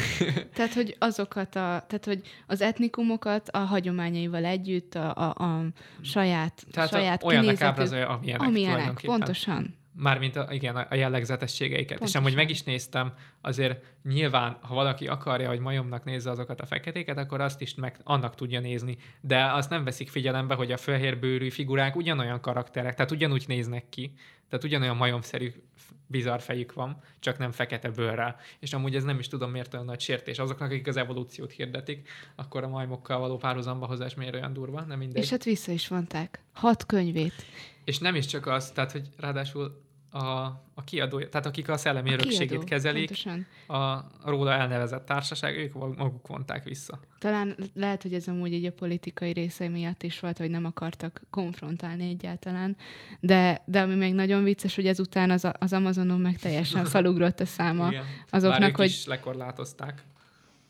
[0.54, 5.64] Tehát, hogy azokat a, tehát, hogy az etnikumokat a hagyományaival együtt, a, a, a
[6.02, 9.77] saját, Tehát saját olyannak kinézetük- ábrázolja, amilyenek, amilyenek, pontosan.
[10.00, 11.90] Mármint a, igen, a jellegzetességeiket.
[11.90, 12.22] És Pontosan.
[12.22, 17.18] amúgy meg is néztem, azért nyilván, ha valaki akarja, hogy majomnak nézze azokat a feketéket,
[17.18, 18.96] akkor azt is meg annak tudja nézni.
[19.20, 24.12] De azt nem veszik figyelembe, hogy a fehérbőrű figurák ugyanolyan karakterek, tehát ugyanúgy néznek ki,
[24.48, 25.52] tehát ugyanolyan majomszerű
[26.06, 28.36] bizarr fejük van, csak nem fekete bőrrel.
[28.58, 30.38] És amúgy ez nem is tudom miért olyan nagy sértés.
[30.38, 34.98] Azoknak, akik az evolúciót hirdetik, akkor a majmokkal való párhuzamba hozás miért olyan durva, nem
[34.98, 35.22] mindegy.
[35.22, 36.42] És hát vissza is vonták.
[36.52, 37.44] Hat könyvét.
[37.84, 40.20] És nem is csak az, tehát hogy ráadásul a,
[40.74, 43.46] a kiadója, tehát akik a szellemi A örökségét kiadó, kezelik, Pontosan.
[43.66, 47.00] a, róla elnevezett társaság, ők maguk vonták vissza.
[47.18, 51.22] Talán lehet, hogy ez amúgy egy a politikai része miatt is volt, hogy nem akartak
[51.30, 52.76] konfrontálni egyáltalán,
[53.20, 57.46] de, de ami még nagyon vicces, hogy ezután az, az Amazonon meg teljesen felugrott a
[57.46, 58.02] száma Igen.
[58.02, 60.02] Bár azoknak, ők hogy is lekorlátozták.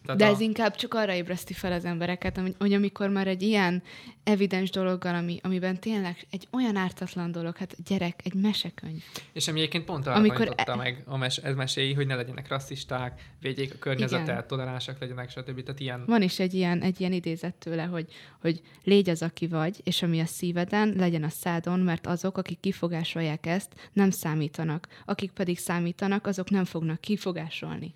[0.09, 3.43] Tehát De a, ez inkább csak arra ébreszti fel az embereket, hogy amikor már egy
[3.43, 3.83] ilyen
[4.25, 9.03] evidens dologgal, ami, amiben tényleg egy olyan ártatlan dolog, hát gyerek, egy mesekönyv.
[9.33, 12.49] És ami egyébként pont arra Amikor e- meg a mes, ez meséi, hogy ne legyenek
[12.49, 14.47] rasszisták, védjék a környezetet, Igen.
[14.47, 15.63] toleránsak legyenek, stb.
[15.63, 18.07] Tehát ilyen Van is egy ilyen, egy ilyen idézet tőle, hogy,
[18.41, 22.61] hogy légy az, aki vagy, és ami a szíveden, legyen a szádon, mert azok, akik
[22.61, 24.89] kifogásolják ezt, nem számítanak.
[25.05, 27.95] Akik pedig számítanak, azok nem fognak kifogásolni.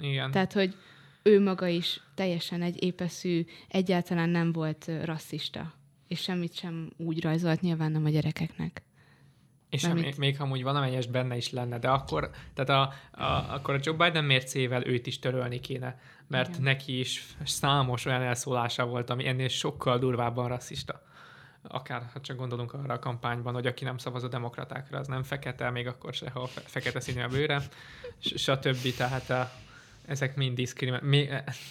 [0.00, 0.30] igen.
[0.30, 0.74] Tehát, hogy
[1.22, 5.72] ő maga is teljesen egy épeszű, egyáltalán nem volt rasszista.
[6.08, 8.82] És semmit sem úgy rajzolt, nyilván nem a gyerekeknek.
[9.70, 12.92] És ha még, még ha amúgy valamelyes benne is lenne, de akkor, tehát a,
[13.22, 16.62] a, akkor a Joe Biden mércével őt is törölni kéne, mert Igen.
[16.62, 21.02] Neki is számos olyan elszólása volt, ami ennél sokkal durvábban rasszista.
[21.62, 25.22] Akár, ha csak gondolunk arra a kampányban, hogy aki nem szavaz a demokratákra, az nem
[25.22, 27.62] fekete, még akkor se, ha fe- fekete színű a bőre,
[28.18, 28.96] stb.
[28.96, 29.50] Tehát a,
[30.08, 31.00] ezek mind diszkrimin...
[31.02, 31.28] mi-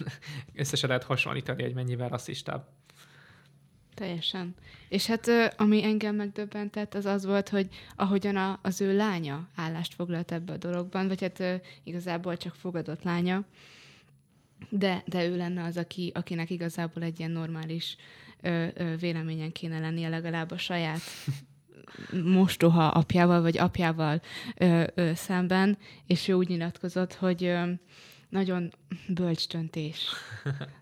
[0.61, 2.67] Össze se lehet hasonlítani, hogy mennyivel rasszistább.
[3.93, 4.55] Teljesen.
[4.89, 5.27] És hát
[5.57, 10.53] ami engem megdöbbentett, az az volt, hogy ahogyan a, az ő lánya állást foglalt ebbe
[10.53, 13.45] a dologban, vagy hát igazából csak fogadott lánya,
[14.69, 17.95] de, de ő lenne az, aki, akinek igazából egy ilyen normális
[18.41, 21.01] ö, ö, véleményen kéne lennie legalább a saját
[22.37, 24.21] mostoha apjával, vagy apjával
[24.57, 27.71] ö, ö, szemben, és ő úgy nyilatkozott, hogy ö,
[28.29, 28.73] nagyon
[29.07, 30.07] bölcs döntés.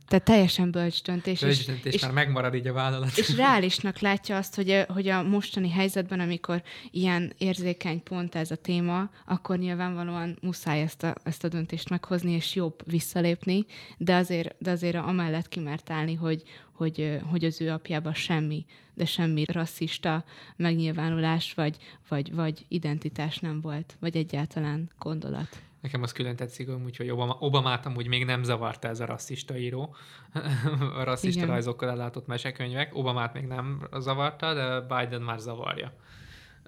[0.08, 1.41] Tehát teljesen bölcs döntés.
[1.41, 3.18] és- És, és, már megmarad így a vállalat.
[3.18, 8.52] és reálisnak látja azt, hogy a, hogy a mostani helyzetben, amikor ilyen érzékeny pont ez
[8.52, 13.66] a téma, akkor nyilvánvalóan muszáj ezt a, ezt a döntést meghozni, és jobb visszalépni,
[13.98, 19.06] de azért, de azért amellett kimert állni, hogy, hogy, hogy az ő apjában semmi, de
[19.06, 20.24] semmi rasszista
[20.56, 21.78] megnyilvánulás, vagy,
[22.10, 25.62] vagy, vagy identitás nem volt, vagy egyáltalán gondolat.
[25.86, 29.96] Nekem az külön tetszik, úgyhogy Obama, Obamát amúgy még nem zavarta ez a rasszista író,
[31.00, 31.54] a rasszista Igen.
[31.54, 32.96] rajzokkal ellátott mesekönyvek.
[32.96, 35.94] Obamát még nem zavarta, de Biden már zavarja.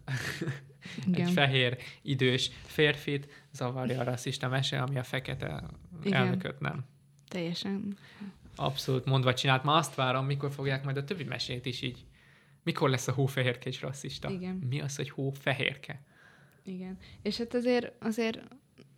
[1.08, 1.28] Igen.
[1.28, 5.64] Egy fehér, idős férfit zavarja a rasszista mese, ami a fekete
[6.04, 6.22] Igen.
[6.22, 6.86] elnököt nem.
[7.28, 7.98] Teljesen.
[8.56, 9.64] Abszolút mondva csinált.
[9.64, 12.06] Ma azt várom, mikor fogják majd a többi mesét is így.
[12.64, 14.30] Mikor lesz a hófehérke is rasszista?
[14.30, 14.56] Igen.
[14.70, 16.02] Mi az, hogy hófehérke?
[16.64, 16.98] Igen.
[17.22, 18.40] És hát azért, azért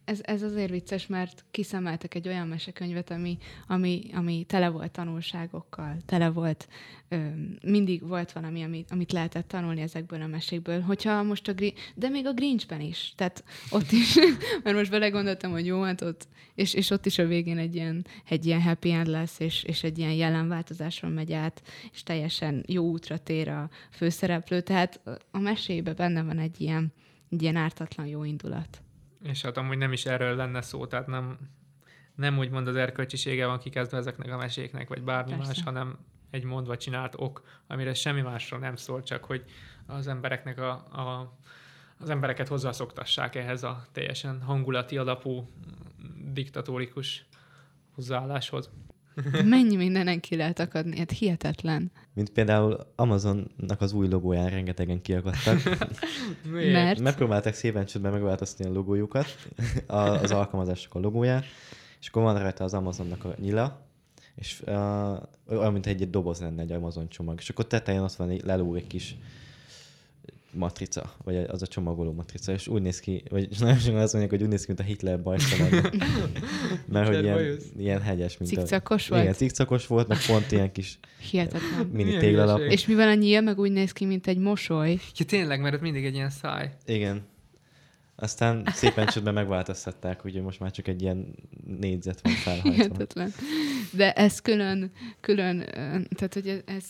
[0.10, 3.38] ez, ez azért vicces, mert kiszemeltek egy olyan mesekönyvet, ami,
[3.68, 6.68] ami, ami tele volt tanulságokkal, tele volt,
[7.08, 7.28] ö,
[7.64, 10.82] mindig volt valami, amit, amit lehetett tanulni ezekből a mesékből.
[10.82, 14.16] Hogyha most a Gri- de még a Grinchben is, tehát ott is,
[14.64, 18.06] mert most belegondoltam, hogy jó, hát ott, és, és ott is a végén egy ilyen,
[18.30, 21.62] egy ilyen happy end lesz, és, és egy ilyen jelenváltozáson megy át,
[21.94, 25.00] és teljesen jó útra tér a főszereplő, tehát
[25.32, 26.94] a mesébe benne van egy ilyen,
[27.30, 28.82] egy ilyen ártatlan jó indulat.
[29.24, 31.38] És hát amúgy nem is erről lenne szó, tehát nem,
[32.16, 35.48] nem úgy mond az erkölcsisége van kikezdve ezeknek a meséknek, vagy bármi Persze.
[35.48, 35.98] más, hanem
[36.30, 39.44] egy mondva csinált ok, amire semmi másról nem szól, csak hogy
[39.86, 41.38] az embereknek a, a
[42.02, 45.50] az embereket hozzászoktassák ehhez a teljesen hangulati alapú,
[46.34, 47.26] diktatórikus
[47.92, 48.70] hozzáálláshoz.
[49.46, 51.92] Mennyi mindenen ki lehet akadni, hát hihetetlen.
[52.14, 55.64] Mint például Amazonnak az új logóján rengetegen kiakadtak.
[56.52, 56.72] Miért?
[56.74, 59.26] Mert Megpróbálták szépen csődben megváltoztatni a logójukat,
[59.86, 61.44] a- az alkalmazások a logóján,
[62.00, 63.88] és akkor van rajta az Amazonnak a nyila,
[64.36, 64.74] és uh,
[65.50, 68.46] olyan, mint egy, egy doboz lenne egy Amazon csomag, és akkor tetején ott van egy
[68.46, 69.16] lelóg egy kis
[70.52, 74.34] matrica, vagy az a csomagoló matrica, és úgy néz ki, vagy nagyon sokan azt mondják,
[74.34, 75.90] hogy úgy néz ki, mint a Hitler bajsza lenne.
[76.92, 79.14] Mert hogy ilyen, ilyen hegyes, mint Cikcakos a...
[79.14, 79.38] Igen, volt?
[79.38, 81.86] cikcakos volt, meg pont ilyen kis Hihetetlen.
[81.94, 82.60] mini téglalap.
[82.60, 85.00] És mivel a nyíl meg úgy néz ki, mint egy mosoly.
[85.16, 86.72] Ja, tényleg, mert ott mindig egy ilyen száj.
[86.86, 87.22] Igen.
[88.22, 91.36] Aztán szépen csődben megváltoztatták, hogy most már csak egy ilyen
[91.80, 92.72] négyzet van felhajtva.
[92.72, 93.34] Hihetetlen.
[93.92, 95.60] De ez külön, külön,
[96.16, 96.86] tehát hogy ez, ez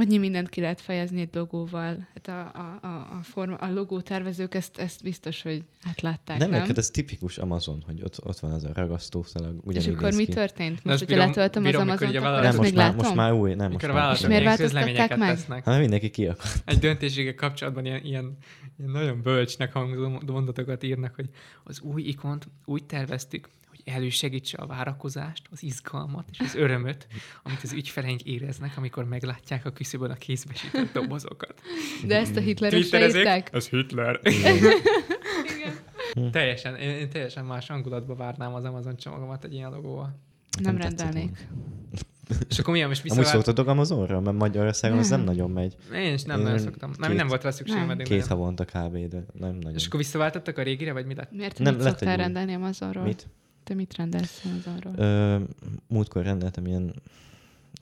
[0.00, 2.08] annyi mindent ki lehet fejezni egy logóval.
[2.14, 6.50] Hát a, a, a, a, forma, a logó tervezők ezt, ezt biztos, hogy átlátták, Nem,
[6.50, 6.60] nem?
[6.60, 10.32] neked ez tipikus Amazon, hogy ott, ott van az a ragasztószalag, És akkor mi ki.
[10.32, 10.84] történt?
[10.84, 12.84] Most, hogyha letöltöm az bírom, mikor Amazon-t, így a akkor vállalat- azt Nem, még most
[12.84, 13.04] már, látom?
[13.06, 14.14] most már új, nem, most Mikor a már.
[14.14, 15.28] És miért változtatták közleményeket meg?
[15.34, 15.64] tesznek.
[15.64, 16.62] Hát mindenki kiakadt.
[16.64, 18.36] egy döntésége kapcsolatban ilyen, ilyen,
[18.78, 21.28] ilyen nagyon bölcsnek hangzó mondatokat írnak, hogy
[21.64, 23.48] az új ikont úgy terveztük,
[23.88, 27.06] elősegítse a várakozást, az izgalmat és az örömöt,
[27.42, 31.54] amit az ügyfeleink éreznek, amikor meglátják a küszöbön a kézbesített dobozokat.
[32.06, 33.48] De ezt a hitleresre Twitterezik, írták?
[33.52, 34.20] Ez Hitler.
[36.30, 40.18] teljesen, én, én teljesen más hangulatba várnám az Amazon csomagomat egy ilyen logóval.
[40.62, 41.48] Nem tetszett rendelnék.
[42.48, 43.44] És akkor milyen most Amúgy visszavált?
[43.44, 44.20] szoktatok Amazonra?
[44.20, 45.28] Mert Magyarországon az nem Nem.
[45.28, 45.76] nagyon megy.
[45.94, 46.90] Én is nem Én nagyon szoktam.
[46.98, 47.96] Nem, két- nem volt rá szükségem Nem.
[47.96, 48.28] Két nagyon.
[48.28, 48.96] havonta kb.
[49.08, 49.74] de nem nagyon.
[49.74, 51.32] És akkor visszaváltottak a régire, vagy mi lett?
[51.32, 53.04] Miért Nem, mit lett szoktál rendelni Amazonról?
[53.04, 53.26] Mit?
[53.68, 54.94] Te mit rendelsz Amazonról?
[54.96, 55.38] Ö,
[55.88, 56.94] múltkor rendeltem ilyen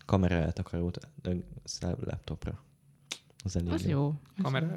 [0.06, 0.98] kamera eltakarót
[2.04, 2.62] laptopra.
[3.44, 3.90] Az elég Az jó.
[3.90, 4.14] jó.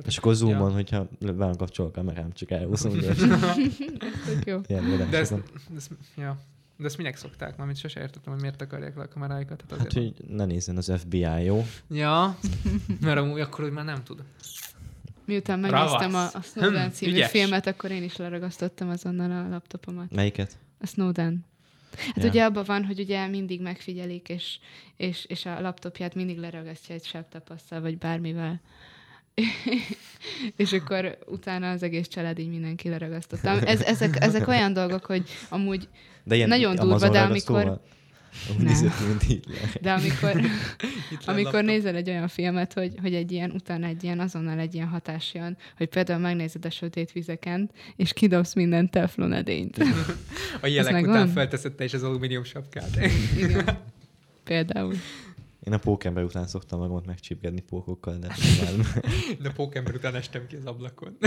[0.05, 0.73] És akkor zoomon, Ja.
[0.75, 2.95] hogyha van kapcsolva a kamerám, csak elhúzom.
[3.01, 3.01] Jó.
[4.25, 4.59] Tök jó.
[4.67, 5.33] ilyen De ezt,
[5.75, 6.37] ezt, ja.
[6.77, 7.57] De ezt minek szokták?
[7.57, 9.63] Mármint sose értettem, hogy miért akarják le a kameráikat.
[9.69, 11.65] Hát Hát, hogy ne nézzen az FBI, jó?
[11.89, 12.37] Ja,
[13.01, 14.23] mert amúgy akkor úgy már nem tud.
[15.25, 16.35] Miután megnéztem a, Ravasz.
[16.35, 17.29] a Snowden Hm, című ügyes.
[17.29, 20.11] filmet, akkor én is leragasztottam azonnal a laptopomat.
[20.11, 20.57] Melyiket?
[20.79, 21.45] A Snowden.
[21.97, 22.29] Hát ja.
[22.29, 24.59] ugye abban van, hogy ugye mindig megfigyelik, és,
[24.97, 28.61] és, és a laptopját mindig leragasztja egy septapasszal, vagy bármivel.
[30.55, 33.59] és akkor utána az egész család így mindenki leragasztottam.
[33.65, 35.87] Ez, ezek, ezek olyan dolgok, hogy amúgy
[36.23, 37.79] De ilyen Nagyon durva, de amikor- Úgy
[38.57, 38.65] Nem.
[38.65, 39.69] nézett, mint Hitler.
[39.81, 40.41] De amikor,
[41.35, 44.87] amikor nézel egy olyan filmet, hogy, hogy egy ilyen, utána egy ilyen, azonnal egy ilyen
[44.87, 49.77] hatás jön, hogy például megnézed a sötét vizeken, és kidobsz minden teflon edényt.
[50.61, 52.99] A jelek után felteszed te is az alumínium sapkát.
[53.37, 53.65] Igen.
[54.43, 54.93] Például.
[55.63, 59.03] Én a pókember után szoktam magamat megcsípkedni pókokkal, de nem.
[59.41, 61.17] De pókember után estem ki az ablakon.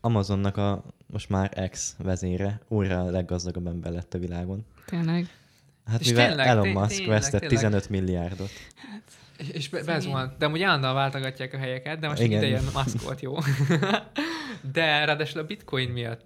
[0.00, 4.64] Amazonnak a most már ex vezére újra a leggazdagabb ember lett a világon.
[4.86, 5.28] Tényleg.
[5.88, 7.58] Hát És mivel tényleg, Elon Musk tényleg, vesztett tényleg.
[7.58, 8.50] 15 milliárdot.
[9.38, 10.36] És- És be, bezuhant.
[10.38, 12.38] De amúgy állandóan váltogatják a helyeket, de most Igen.
[12.42, 13.34] ideje Musk volt jó.
[14.72, 16.22] de ráadásul a bitcoin miatt,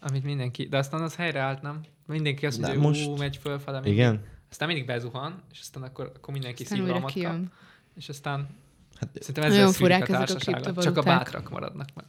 [0.00, 1.80] amit mindenki, de aztán az helyreállt, nem?
[2.06, 3.18] Mindenki azt mondja, hogy most- most...
[3.20, 3.80] megy fölfele.
[3.80, 3.98] mindig.
[3.98, 4.22] Igen?
[4.50, 7.36] Aztán mindig bezuhan, és aztán akkor, akkor mindenki szívrohamot kap.
[7.96, 8.48] És aztán
[9.00, 10.82] Hát, szerintem ezzel furák a ezek a.
[10.82, 12.04] Csak a bátrak maradnak meg.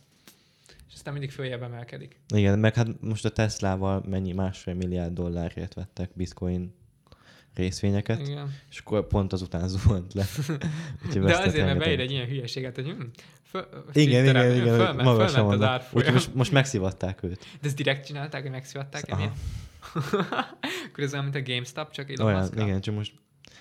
[1.05, 2.19] Aztán mindig följebb emelkedik.
[2.35, 6.73] igen, meg hát most a Teslával mennyi másfél milliárd dollárért vettek bitcoin
[7.55, 8.53] részvényeket, Igen.
[8.69, 10.25] és akkor pont azután zuhant le.
[11.13, 13.01] De azért, mert beír egy ilyen hülyeséget, hogy hm,
[13.43, 16.13] föl, Igen, igen, Twitteren igen, fölment, magasan fölment az árfolyam.
[16.13, 17.39] Most, most megszivatták őt.
[17.61, 19.03] De ezt direkt csinálták, hogy megszivatták?
[20.87, 22.67] Akkor ez olyan, mint a GameStop, csak Elon Olyan, Musk-kal.
[22.67, 23.13] igen, csak most...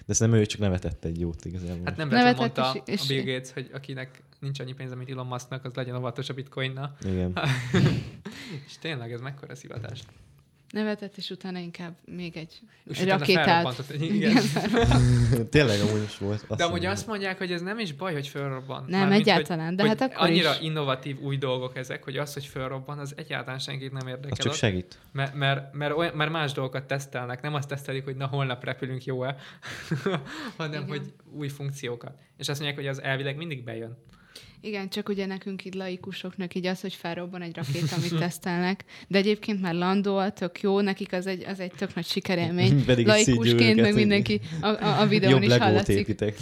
[0.06, 1.80] De szerintem ő csak nevetett egy jót igazából.
[1.84, 5.10] Hát nem Nevetett mondta és- a és- Bill Gates, hogy akinek nincs annyi pénze, mint
[5.10, 6.96] Elon Musknak, az legyen óvatos a bitcoinnal.
[7.06, 7.38] Igen.
[8.66, 10.00] És tényleg ez mekkora szivatás.
[10.70, 13.90] Nevetett, és utána inkább még egy És Egy rakétát.
[13.90, 14.36] egy- Igen.
[15.50, 16.46] Tényleg amúgy is volt.
[16.56, 18.84] De amúgy azt mondják, hogy ez nem is baj, hogy fölrobban.
[18.88, 20.60] Nem, Mármint, egyáltalán, hogy, de hát akkor annyira is.
[20.60, 24.36] innovatív új dolgok ezek, hogy az, hogy fölrobban, az egyáltalán senkit nem Az érdekel.
[24.36, 24.98] csak Az- segít.
[25.12, 29.04] Mert, mert, mert, olyan, mert más dolgokat tesztelnek, nem azt tesztelik, hogy na holnap repülünk
[29.04, 29.36] jó-e,
[30.56, 30.88] hanem Igen.
[30.88, 32.18] hogy új funkciókat.
[32.36, 33.96] És azt mondják, hogy az elvileg mindig bejön.
[34.64, 39.18] Igen, csak ugye nekünk így laikusoknak így az, hogy felrobban egy rakéta, amit tesztelnek, de
[39.18, 42.84] egyébként már landol, tök jó, nekik az egy, az egy tök nagy sikerélmény.
[42.86, 45.98] Pedig Laikusként, meg mindenki a, a, a videón Jobb is hallatszik.
[45.98, 46.36] építek.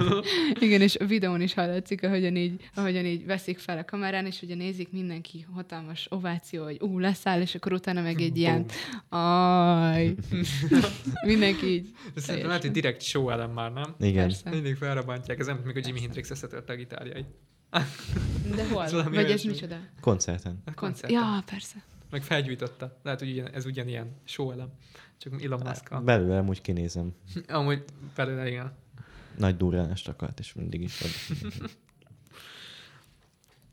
[0.60, 4.42] Igen, és a videón is hallatszik, ahogyan így, ahogyan így veszik fel a kamerán, és
[4.42, 8.66] ugye nézik mindenki hatalmas ováció, hogy ú, leszáll, és akkor utána meg egy ilyen,
[9.08, 10.14] aj,
[11.26, 11.88] mindenki így.
[12.16, 13.94] Szerintem lehet, hogy direkt show elem már, nem?
[14.00, 14.22] Igen.
[14.22, 14.50] Persze.
[14.50, 17.26] Mindig felrobbantják, ez nem, mikor Jimi Hendrix összetörte a gitárjait.
[18.56, 19.02] De hol?
[19.02, 19.50] Vagy ez olyasmi.
[19.50, 19.76] micsoda?
[20.00, 20.62] Koncerten.
[20.74, 21.10] Koncerten.
[21.10, 21.82] ja, persze.
[22.10, 22.98] Meg felgyújtotta.
[23.02, 24.68] Lehet, hogy ugyan, ez ugyanilyen show elem.
[25.18, 27.14] Csak Elon musk Belőle amúgy kinézem.
[27.48, 27.84] Amúgy
[28.16, 28.72] belőle, igen.
[29.38, 31.10] Nagy durránást akart, és mindig is ad.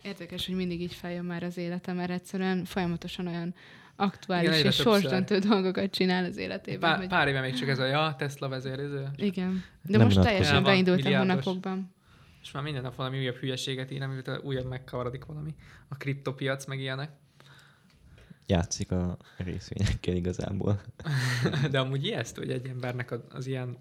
[0.01, 3.55] Érdekes, hogy mindig így feljön már az életem, mert egyszerűen folyamatosan olyan
[3.95, 6.79] aktuális Igen, és sorsdöntő dolgokat csinál az életében.
[6.79, 7.07] Pár, hogy...
[7.07, 9.07] pár éve még csak ez a ja, Tesla vezérező.
[9.15, 9.63] Igen.
[9.81, 11.29] De Nem most teljesen El van, beindult a milliárdos.
[11.29, 11.93] hónapokban.
[12.41, 15.55] És már minden nap valami újabb hülyeséget ír, amivel újabb megkavarodik valami.
[15.87, 17.11] A kriptopiac, meg ilyenek.
[18.45, 20.81] Játszik a részvényekkel igazából.
[21.71, 23.77] De amúgy ijesztő, hogy egy embernek az, az ilyen...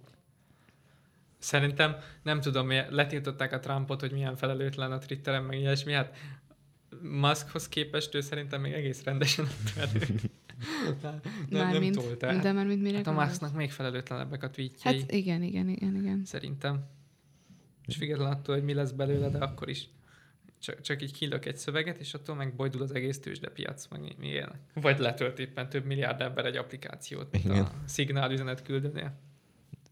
[1.38, 5.92] Szerintem, nem tudom, letiltották a Trumpot, hogy milyen felelőtlen a Twitteren, meg ilyesmi.
[5.92, 6.16] Hát
[7.02, 10.06] Muskhoz képest ő szerintem még egész rendesen ott elő.
[10.80, 12.40] nem, nem, nem Mármint, tolt el.
[12.40, 13.12] de már mint mire Hát a?
[13.12, 15.00] Musknak még felelőtlenebbek a tweetjei.
[15.00, 16.22] Hát igen, igen, igen, igen.
[16.24, 16.84] Szerintem.
[17.90, 19.88] És függetlenül attól, hogy mi lesz belőle, de akkor is
[20.60, 24.26] csak, csak így kilök egy szöveget, és attól meg bojdul az egész tőzsdepiac, meg mi,
[24.26, 24.60] ilyenek.
[24.74, 27.64] Vagy letölt éppen több milliárd ember egy applikációt, mint Igen.
[27.64, 29.18] a szignál üzenet küldőnél.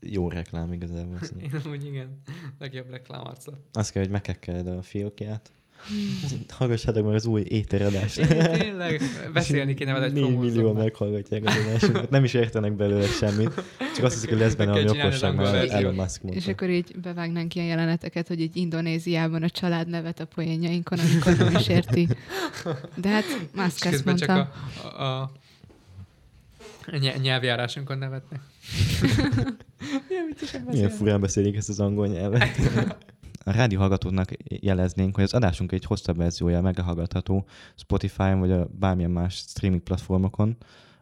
[0.00, 1.18] Jó reklám igazából.
[1.42, 2.20] Én úgy igen,
[2.58, 3.58] legjobb reklámarclat.
[3.72, 5.52] Azt kell, hogy megekkeled a fiókját.
[6.58, 8.26] Hallgassátok meg az új éteradást.
[8.58, 9.00] Tényleg,
[9.32, 10.52] beszélni kéne vele egy 4 promózóban.
[10.54, 12.10] millió meghallgatják az adásunkat.
[12.10, 13.50] Nem is értenek belőle semmit.
[13.94, 15.70] Csak azt hiszik, hogy lesz benne valami okosság, mert.
[15.70, 16.50] Elon Musk És mondta.
[16.50, 21.56] akkor így bevágnánk ilyen jeleneteket, hogy egy Indonéziában a család nevet a poénjainkon, amikor nem
[21.60, 22.08] is érti.
[22.94, 24.52] De hát És Musk ezt közben csak mondta.
[24.96, 25.20] a, a,
[26.86, 28.40] a ny- nyelvjárásunkon nevetnek.
[30.70, 32.56] Milyen furán beszélik ezt az angol nyelvet.
[33.44, 39.10] A rádió hallgatóknak jeleznénk, hogy az adásunk egy hosszabb verziója meghallgatható Spotify-on vagy a bármilyen
[39.10, 40.56] más streaming platformokon,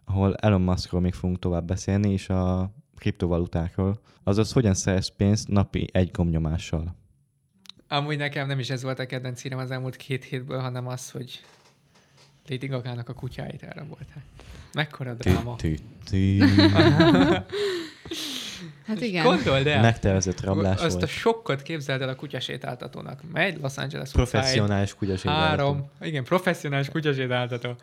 [0.05, 4.01] ahol Elon Muskról még fogunk tovább beszélni, és a kriptovalutákról.
[4.23, 6.95] Azaz, hogyan szerez pénzt napi egy gomnyomással.
[7.89, 11.11] Amúgy nekem nem is ez volt a kedvenc szírem az elmúlt két hétből, hanem az,
[11.11, 11.41] hogy
[12.49, 14.25] Lady Gaga-nak a kutyáit elrabolták.
[14.73, 15.57] Mekkora dráma.
[18.87, 19.25] Hát igen.
[19.25, 19.81] Gondold el!
[19.81, 23.21] Megtervezett rablás Azt a sokkot képzeld el a kutyasétáltatónak.
[23.33, 25.31] Megy Los Angeles Professzionális kutyaség.
[25.31, 27.77] Három, igen, professzionális kutyasétáltató.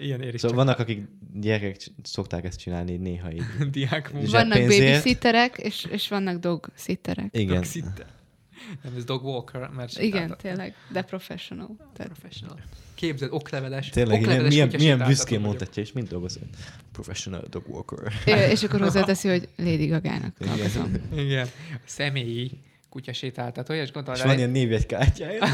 [0.00, 3.42] Ilyen ér is Szóval vannak, akik gyerekek szokták ezt csinálni néha így.
[3.70, 7.28] diák Vannak babysitterek, és, és vannak dog sitterek.
[7.30, 7.54] Igen.
[7.54, 8.06] Toxitte.
[8.82, 11.76] Nem, ez dog walker, mert Igen, tényleg, de professional.
[11.92, 12.58] Tehát Professional.
[13.00, 13.88] Képzeld, okleveles.
[13.88, 16.54] Tényleg, milyen, okleveles milyen, milyen kutyasétáltató büszkén mondhatja, és mind dolgozott.
[16.92, 18.12] Professional dog walker.
[18.50, 20.92] És akkor hozzáteszi, hogy Lady Gagának dolgozom.
[21.16, 21.46] Igen.
[21.72, 22.50] A személyi
[22.88, 25.44] kutyasétáltató, és gondolod, És van ilyen névjegykártyája.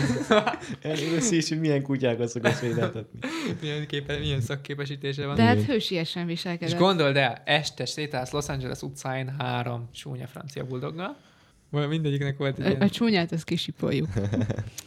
[0.83, 3.19] Először is, hogy milyen kutyákat szokott sétáltatni.
[3.61, 5.35] milyen, képe, milyen szakképesítése van.
[5.37, 5.67] De hát Igen.
[5.67, 6.79] hősiesen És viselkedett.
[6.79, 11.17] gondold el, este sétálsz Los Angeles utcáin három csúnya francia buldoggal.
[11.71, 12.89] Vagy Mindegyiknek volt egy A, a ilyen...
[12.89, 14.09] csúnyát azt kisipoljuk.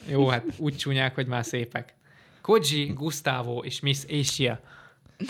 [0.09, 1.93] Jó, hát úgy csúnyák, hogy már szépek.
[2.41, 4.59] Koji, Gustavo és Miss Asia.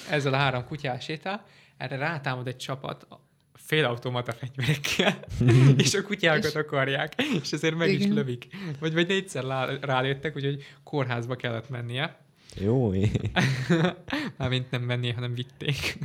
[0.10, 1.46] Ezzel a három kutyás sétál.
[1.78, 3.08] Erre rátámad egy csapat
[3.54, 5.20] félautomata fegyverekkel,
[5.84, 8.14] és a kutyákat És- akarják, és ezért meg is Igen.
[8.14, 8.48] lövik.
[8.80, 12.18] Vagy, vagy négyszer lá- rálőttek, úgyhogy kórházba kellett mennie.
[12.56, 12.92] Jó.
[14.38, 15.98] Mármint nem mennie, hanem vitték.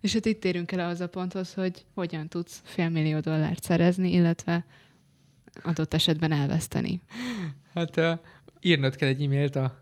[0.00, 4.64] És hát itt érünk el az a ponthoz, hogy hogyan tudsz félmillió dollárt szerezni, illetve
[5.62, 7.00] adott esetben elveszteni.
[7.74, 8.18] Hát uh,
[8.60, 9.78] írnod kell egy e-mailt a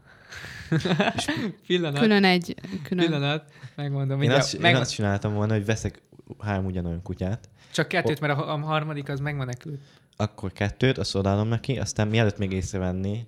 [1.66, 4.22] pillanat, Külön egy, külön, pillanat, megmondom.
[4.22, 6.02] Én azt, meg, én azt csináltam volna, hogy veszek
[6.38, 9.80] három ugyanolyan kutyát, Csak kettőt, mert a, a harmadik az megmenekült.
[10.16, 13.26] akkor kettőt, azt odaadom neki, aztán mielőtt még észrevenné,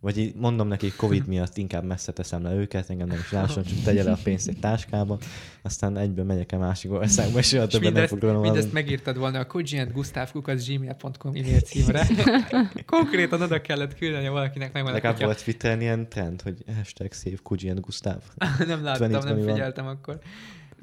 [0.00, 3.78] vagy mondom neki, Covid miatt inkább messze teszem le őket, engem nem is lásson, csak
[3.84, 5.18] tegye le a pénzt egy táskába,
[5.62, 9.18] aztán egyben megyek a másik országba, és soha többet nem mindezt, fog róla mindezt megírtad
[9.18, 12.06] volna a kojiandgustavkukas.gmail.com e-mail címre.
[12.86, 17.70] Konkrétan oda kellett küldeni valakinek meg Legalább volt Twitteren ilyen trend, hogy hashtag save Kuji
[17.70, 18.18] and Gustav.
[18.66, 19.46] nem láttam, 2020 nem van.
[19.54, 20.18] figyeltem akkor.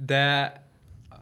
[0.05, 0.53] De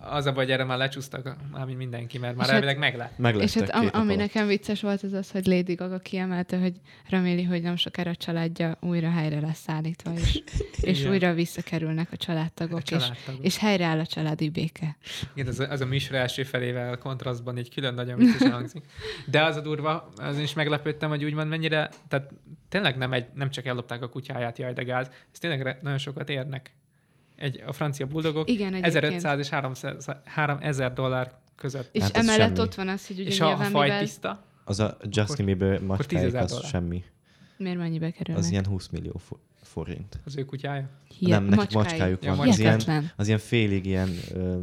[0.06, 3.10] az a baj, erre már lecsúsztak, már mint mindenki, mert már És hát- elvileg meglát.
[3.12, 4.18] És Meglettek hát am, ami alatt.
[4.18, 6.74] nekem vicces volt, az az, hogy Lady Gaga kiemelte, hogy
[7.10, 10.42] reméli, hogy nem sokára a családja újra helyre lesz állítva, és,
[10.82, 11.12] és Igen.
[11.12, 13.46] újra visszakerülnek a családtagok, A és, családtagok.
[13.46, 14.98] és helyreáll a családi béke.
[15.34, 18.84] Igen, az a, az a műsor első felével kontrasztban így külön nagyon viccesen hangzik.
[19.26, 22.32] De az a durva, azon is meglepődtem, hogy úgymond mennyire, tehát
[22.70, 25.98] tényleg nem, egy, nem csak ellopták a kutyáját, jaj, de gáz, ez tényleg re- nagyon
[25.98, 26.72] sokat érnek.
[27.44, 28.86] Egy, a francia buldogok Igen, egyébként.
[28.96, 31.90] 1500 és 300, 3000 dollár között.
[31.92, 32.60] És Hát emellett semmi.
[32.60, 34.02] ott van az, hogy ugye és ha a nyilván faj mivel...
[34.04, 36.70] tiszta, Az a Justin Bieber macskáik 10 000 az dollár.
[36.70, 37.04] semmi.
[37.58, 38.44] Miért mennyibe kerülnek?
[38.44, 40.20] Az ilyen 20 millió fo- forint.
[40.26, 40.90] az ő kutyája.
[41.18, 42.48] Hihet- nem, nekik macskájuk Ja, van.
[42.50, 42.82] Az ilyen,
[43.16, 44.10] az ilyen félig ilyen...
[44.34, 44.58] Ö,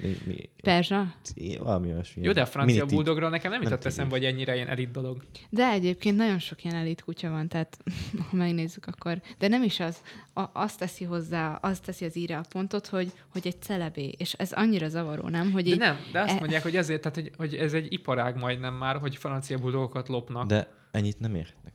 [0.00, 1.14] mi, mi, Perzsa?
[1.58, 2.22] valami olyasmi.
[2.22, 2.96] Jó, de a francia Mini tig.
[2.96, 5.22] buldogról nekem nem jutott eszembe, hogy ennyire ilyen elit dolog.
[5.50, 7.78] De egyébként nagyon sok ilyen elit kutya van, tehát
[8.30, 9.20] ha megnézzük, akkor...
[9.38, 9.96] De nem is az.
[10.34, 14.14] A, azt teszi hozzá, azt teszi az íre a pontot, hogy, hogy egy celebé.
[14.18, 15.52] És ez annyira zavaró, nem?
[15.52, 17.92] Hogy De így, nem, de azt e- mondják, hogy ezért, tehát, hogy, hogy ez egy
[17.92, 20.46] iparág majdnem már, hogy francia buldogokat lopnak.
[20.46, 21.72] De ennyit nem értek.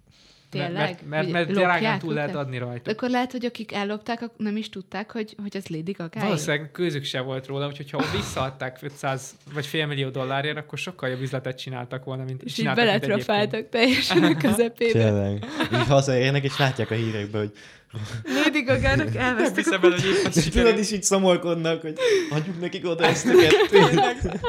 [0.64, 2.92] Tényleg, Mert, mert, mert drágán túl lehet adni rajta.
[2.92, 6.20] akkor lehet, hogy akik ellopták, nem is tudták, hogy, hogy az Lady Gaga.
[6.20, 11.10] Valószínűleg közük se volt róla, úgyhogy ha visszaadták 500 vagy fél millió dollárért, akkor sokkal
[11.10, 13.26] jobb üzletet csináltak volna, mint És így csináltak, mint egyébként.
[13.28, 15.00] beletrafáltak teljesen a közepébe.
[15.00, 15.46] Tényleg.
[15.74, 17.52] Így hazaérnek, és látják a hírekben, hogy
[18.44, 19.56] Lady Gaga-nak Nem elvesztek.
[19.56, 21.98] hiszem el, hogy épp az és tudod is így szomorkodnak, hogy
[22.32, 24.40] adjuk nekik oda ezt a kettőt.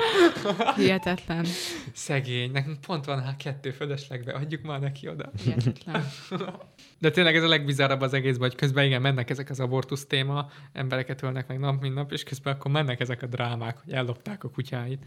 [0.76, 1.47] Hihetetlen.
[1.92, 5.30] Szegény, nekünk pont van hát kettő fölöslegbe, adjuk már neki oda.
[5.44, 6.07] Hihetetlen.
[6.99, 10.51] De tényleg ez a legbizarrabb az egészben, hogy közben igen, mennek ezek az abortusz téma,
[10.72, 14.44] embereket ölnek meg nap, mint nap, és közben akkor mennek ezek a drámák, hogy ellopták
[14.44, 15.05] a kutyáit.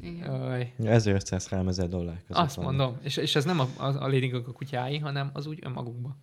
[0.00, 0.30] Igen.
[0.30, 2.98] Aj, 1500 ezer dollár között azt mondom.
[3.02, 6.16] És, és ez nem a, a, a Lady Gaga kutyái, hanem az úgy önmagukban.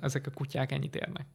[0.00, 1.26] Ezek a kutyák ennyit érnek.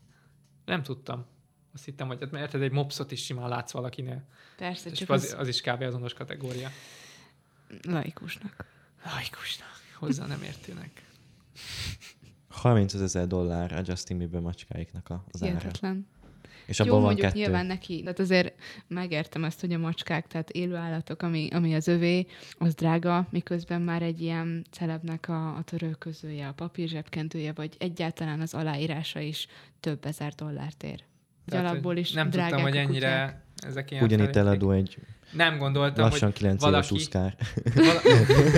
[0.66, 1.26] Nem tudtam.
[1.74, 4.24] Azt hittem, hogy hát, mert egy mopszot is simán látsz valakinél.
[4.58, 5.82] Persze, És csak az, az az is kb.
[5.82, 6.70] azonos kategória.
[7.82, 8.66] laikusnak.
[9.06, 11.08] Laikusnak, hozzá nem értőnek.
[12.50, 15.72] 30 ezer dollár a Justin Bieber macskáiknak a- az ára.
[16.70, 17.40] És Jó, abban van mondjuk kettő.
[17.40, 18.54] nyilván neki, tehát azért
[18.88, 22.26] megértem ezt, hogy a macskák, tehát élő állatok, ami, ami az övé,
[22.58, 28.42] az drága, miközben már egy ilyen celebnek a, a törölközője, a papír zsebkendője, vagy egyáltalán
[28.42, 29.48] az aláírása is
[29.80, 31.04] több ezer dollárt ér.
[31.46, 33.44] Tehát, alapból is Nem tudtam, hogy a ennyire kutyák.
[33.68, 34.98] Ezek ilyen Ugyanitt eladó egy
[35.34, 37.36] Nem gondoltam, lassan hogy 9 éves valaki- uszkár.
[37.76, 38.02] vala...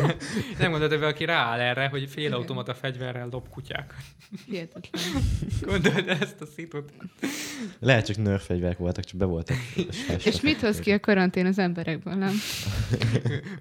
[0.60, 3.96] nem gondoltam, hogy valaki rááll erre, hogy félautomata fegyverrel dob kutyák.
[4.46, 5.02] Hihetetlen.
[5.62, 6.92] Gondold ezt a szitut.
[7.80, 9.58] Lehet csak nerf fegyverek voltak, csak be voltak.
[10.26, 12.34] És mit hoz ki a karantén az emberekből, nem?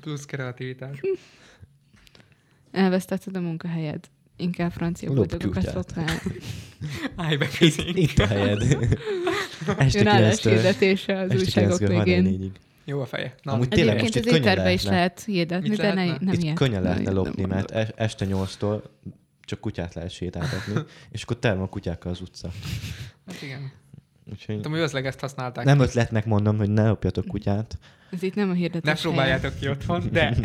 [0.01, 1.01] Plusz kreativitás.
[2.70, 4.05] Elvesztetted a munkahelyed.
[4.41, 6.20] Inkább francia boldogokat lopnál.
[7.16, 7.97] Állj be közénk.
[7.99, 8.62] Itt a helyed.
[9.78, 12.38] Este Jön állás 9-től hirdetése az újságok 9-től végén.
[12.41, 12.59] 34-ig.
[12.84, 13.34] Jó a feje.
[13.43, 16.18] Na, Amúgy tényleg Egyébként most az itt könnyen is lehet hirdetni, Mit de ne, nem
[16.32, 16.55] Itt ilyet.
[16.55, 18.82] könnyen lehetne lopni, mert es- este 8-tól
[19.45, 20.74] csak kutyát lehet sétáltatni,
[21.12, 22.51] és akkor tele van kutyákkal az utca.
[23.26, 23.72] hát igen.
[24.30, 25.64] Úgyhogy De valószínűleg ezt használták.
[25.64, 27.78] nem ötletnek mondom, hogy ne lopjatok kutyát.
[28.11, 30.36] Ez itt nem a hirdetés Ne próbáljátok ki otthon, de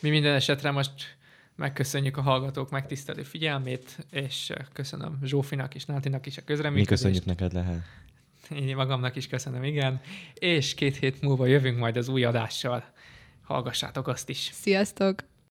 [0.00, 1.16] Mi minden esetre most
[1.56, 6.90] megköszönjük a hallgatók megtisztelő figyelmét, és köszönöm Zsófinak és Nátinak is a közreműködést.
[6.90, 7.82] Mi köszönjük neked lehet.
[8.50, 10.00] Én magamnak is köszönöm, igen.
[10.34, 12.84] És két hét múlva jövünk majd az új adással.
[13.42, 14.50] Hallgassátok azt is.
[14.52, 15.29] Sziasztok!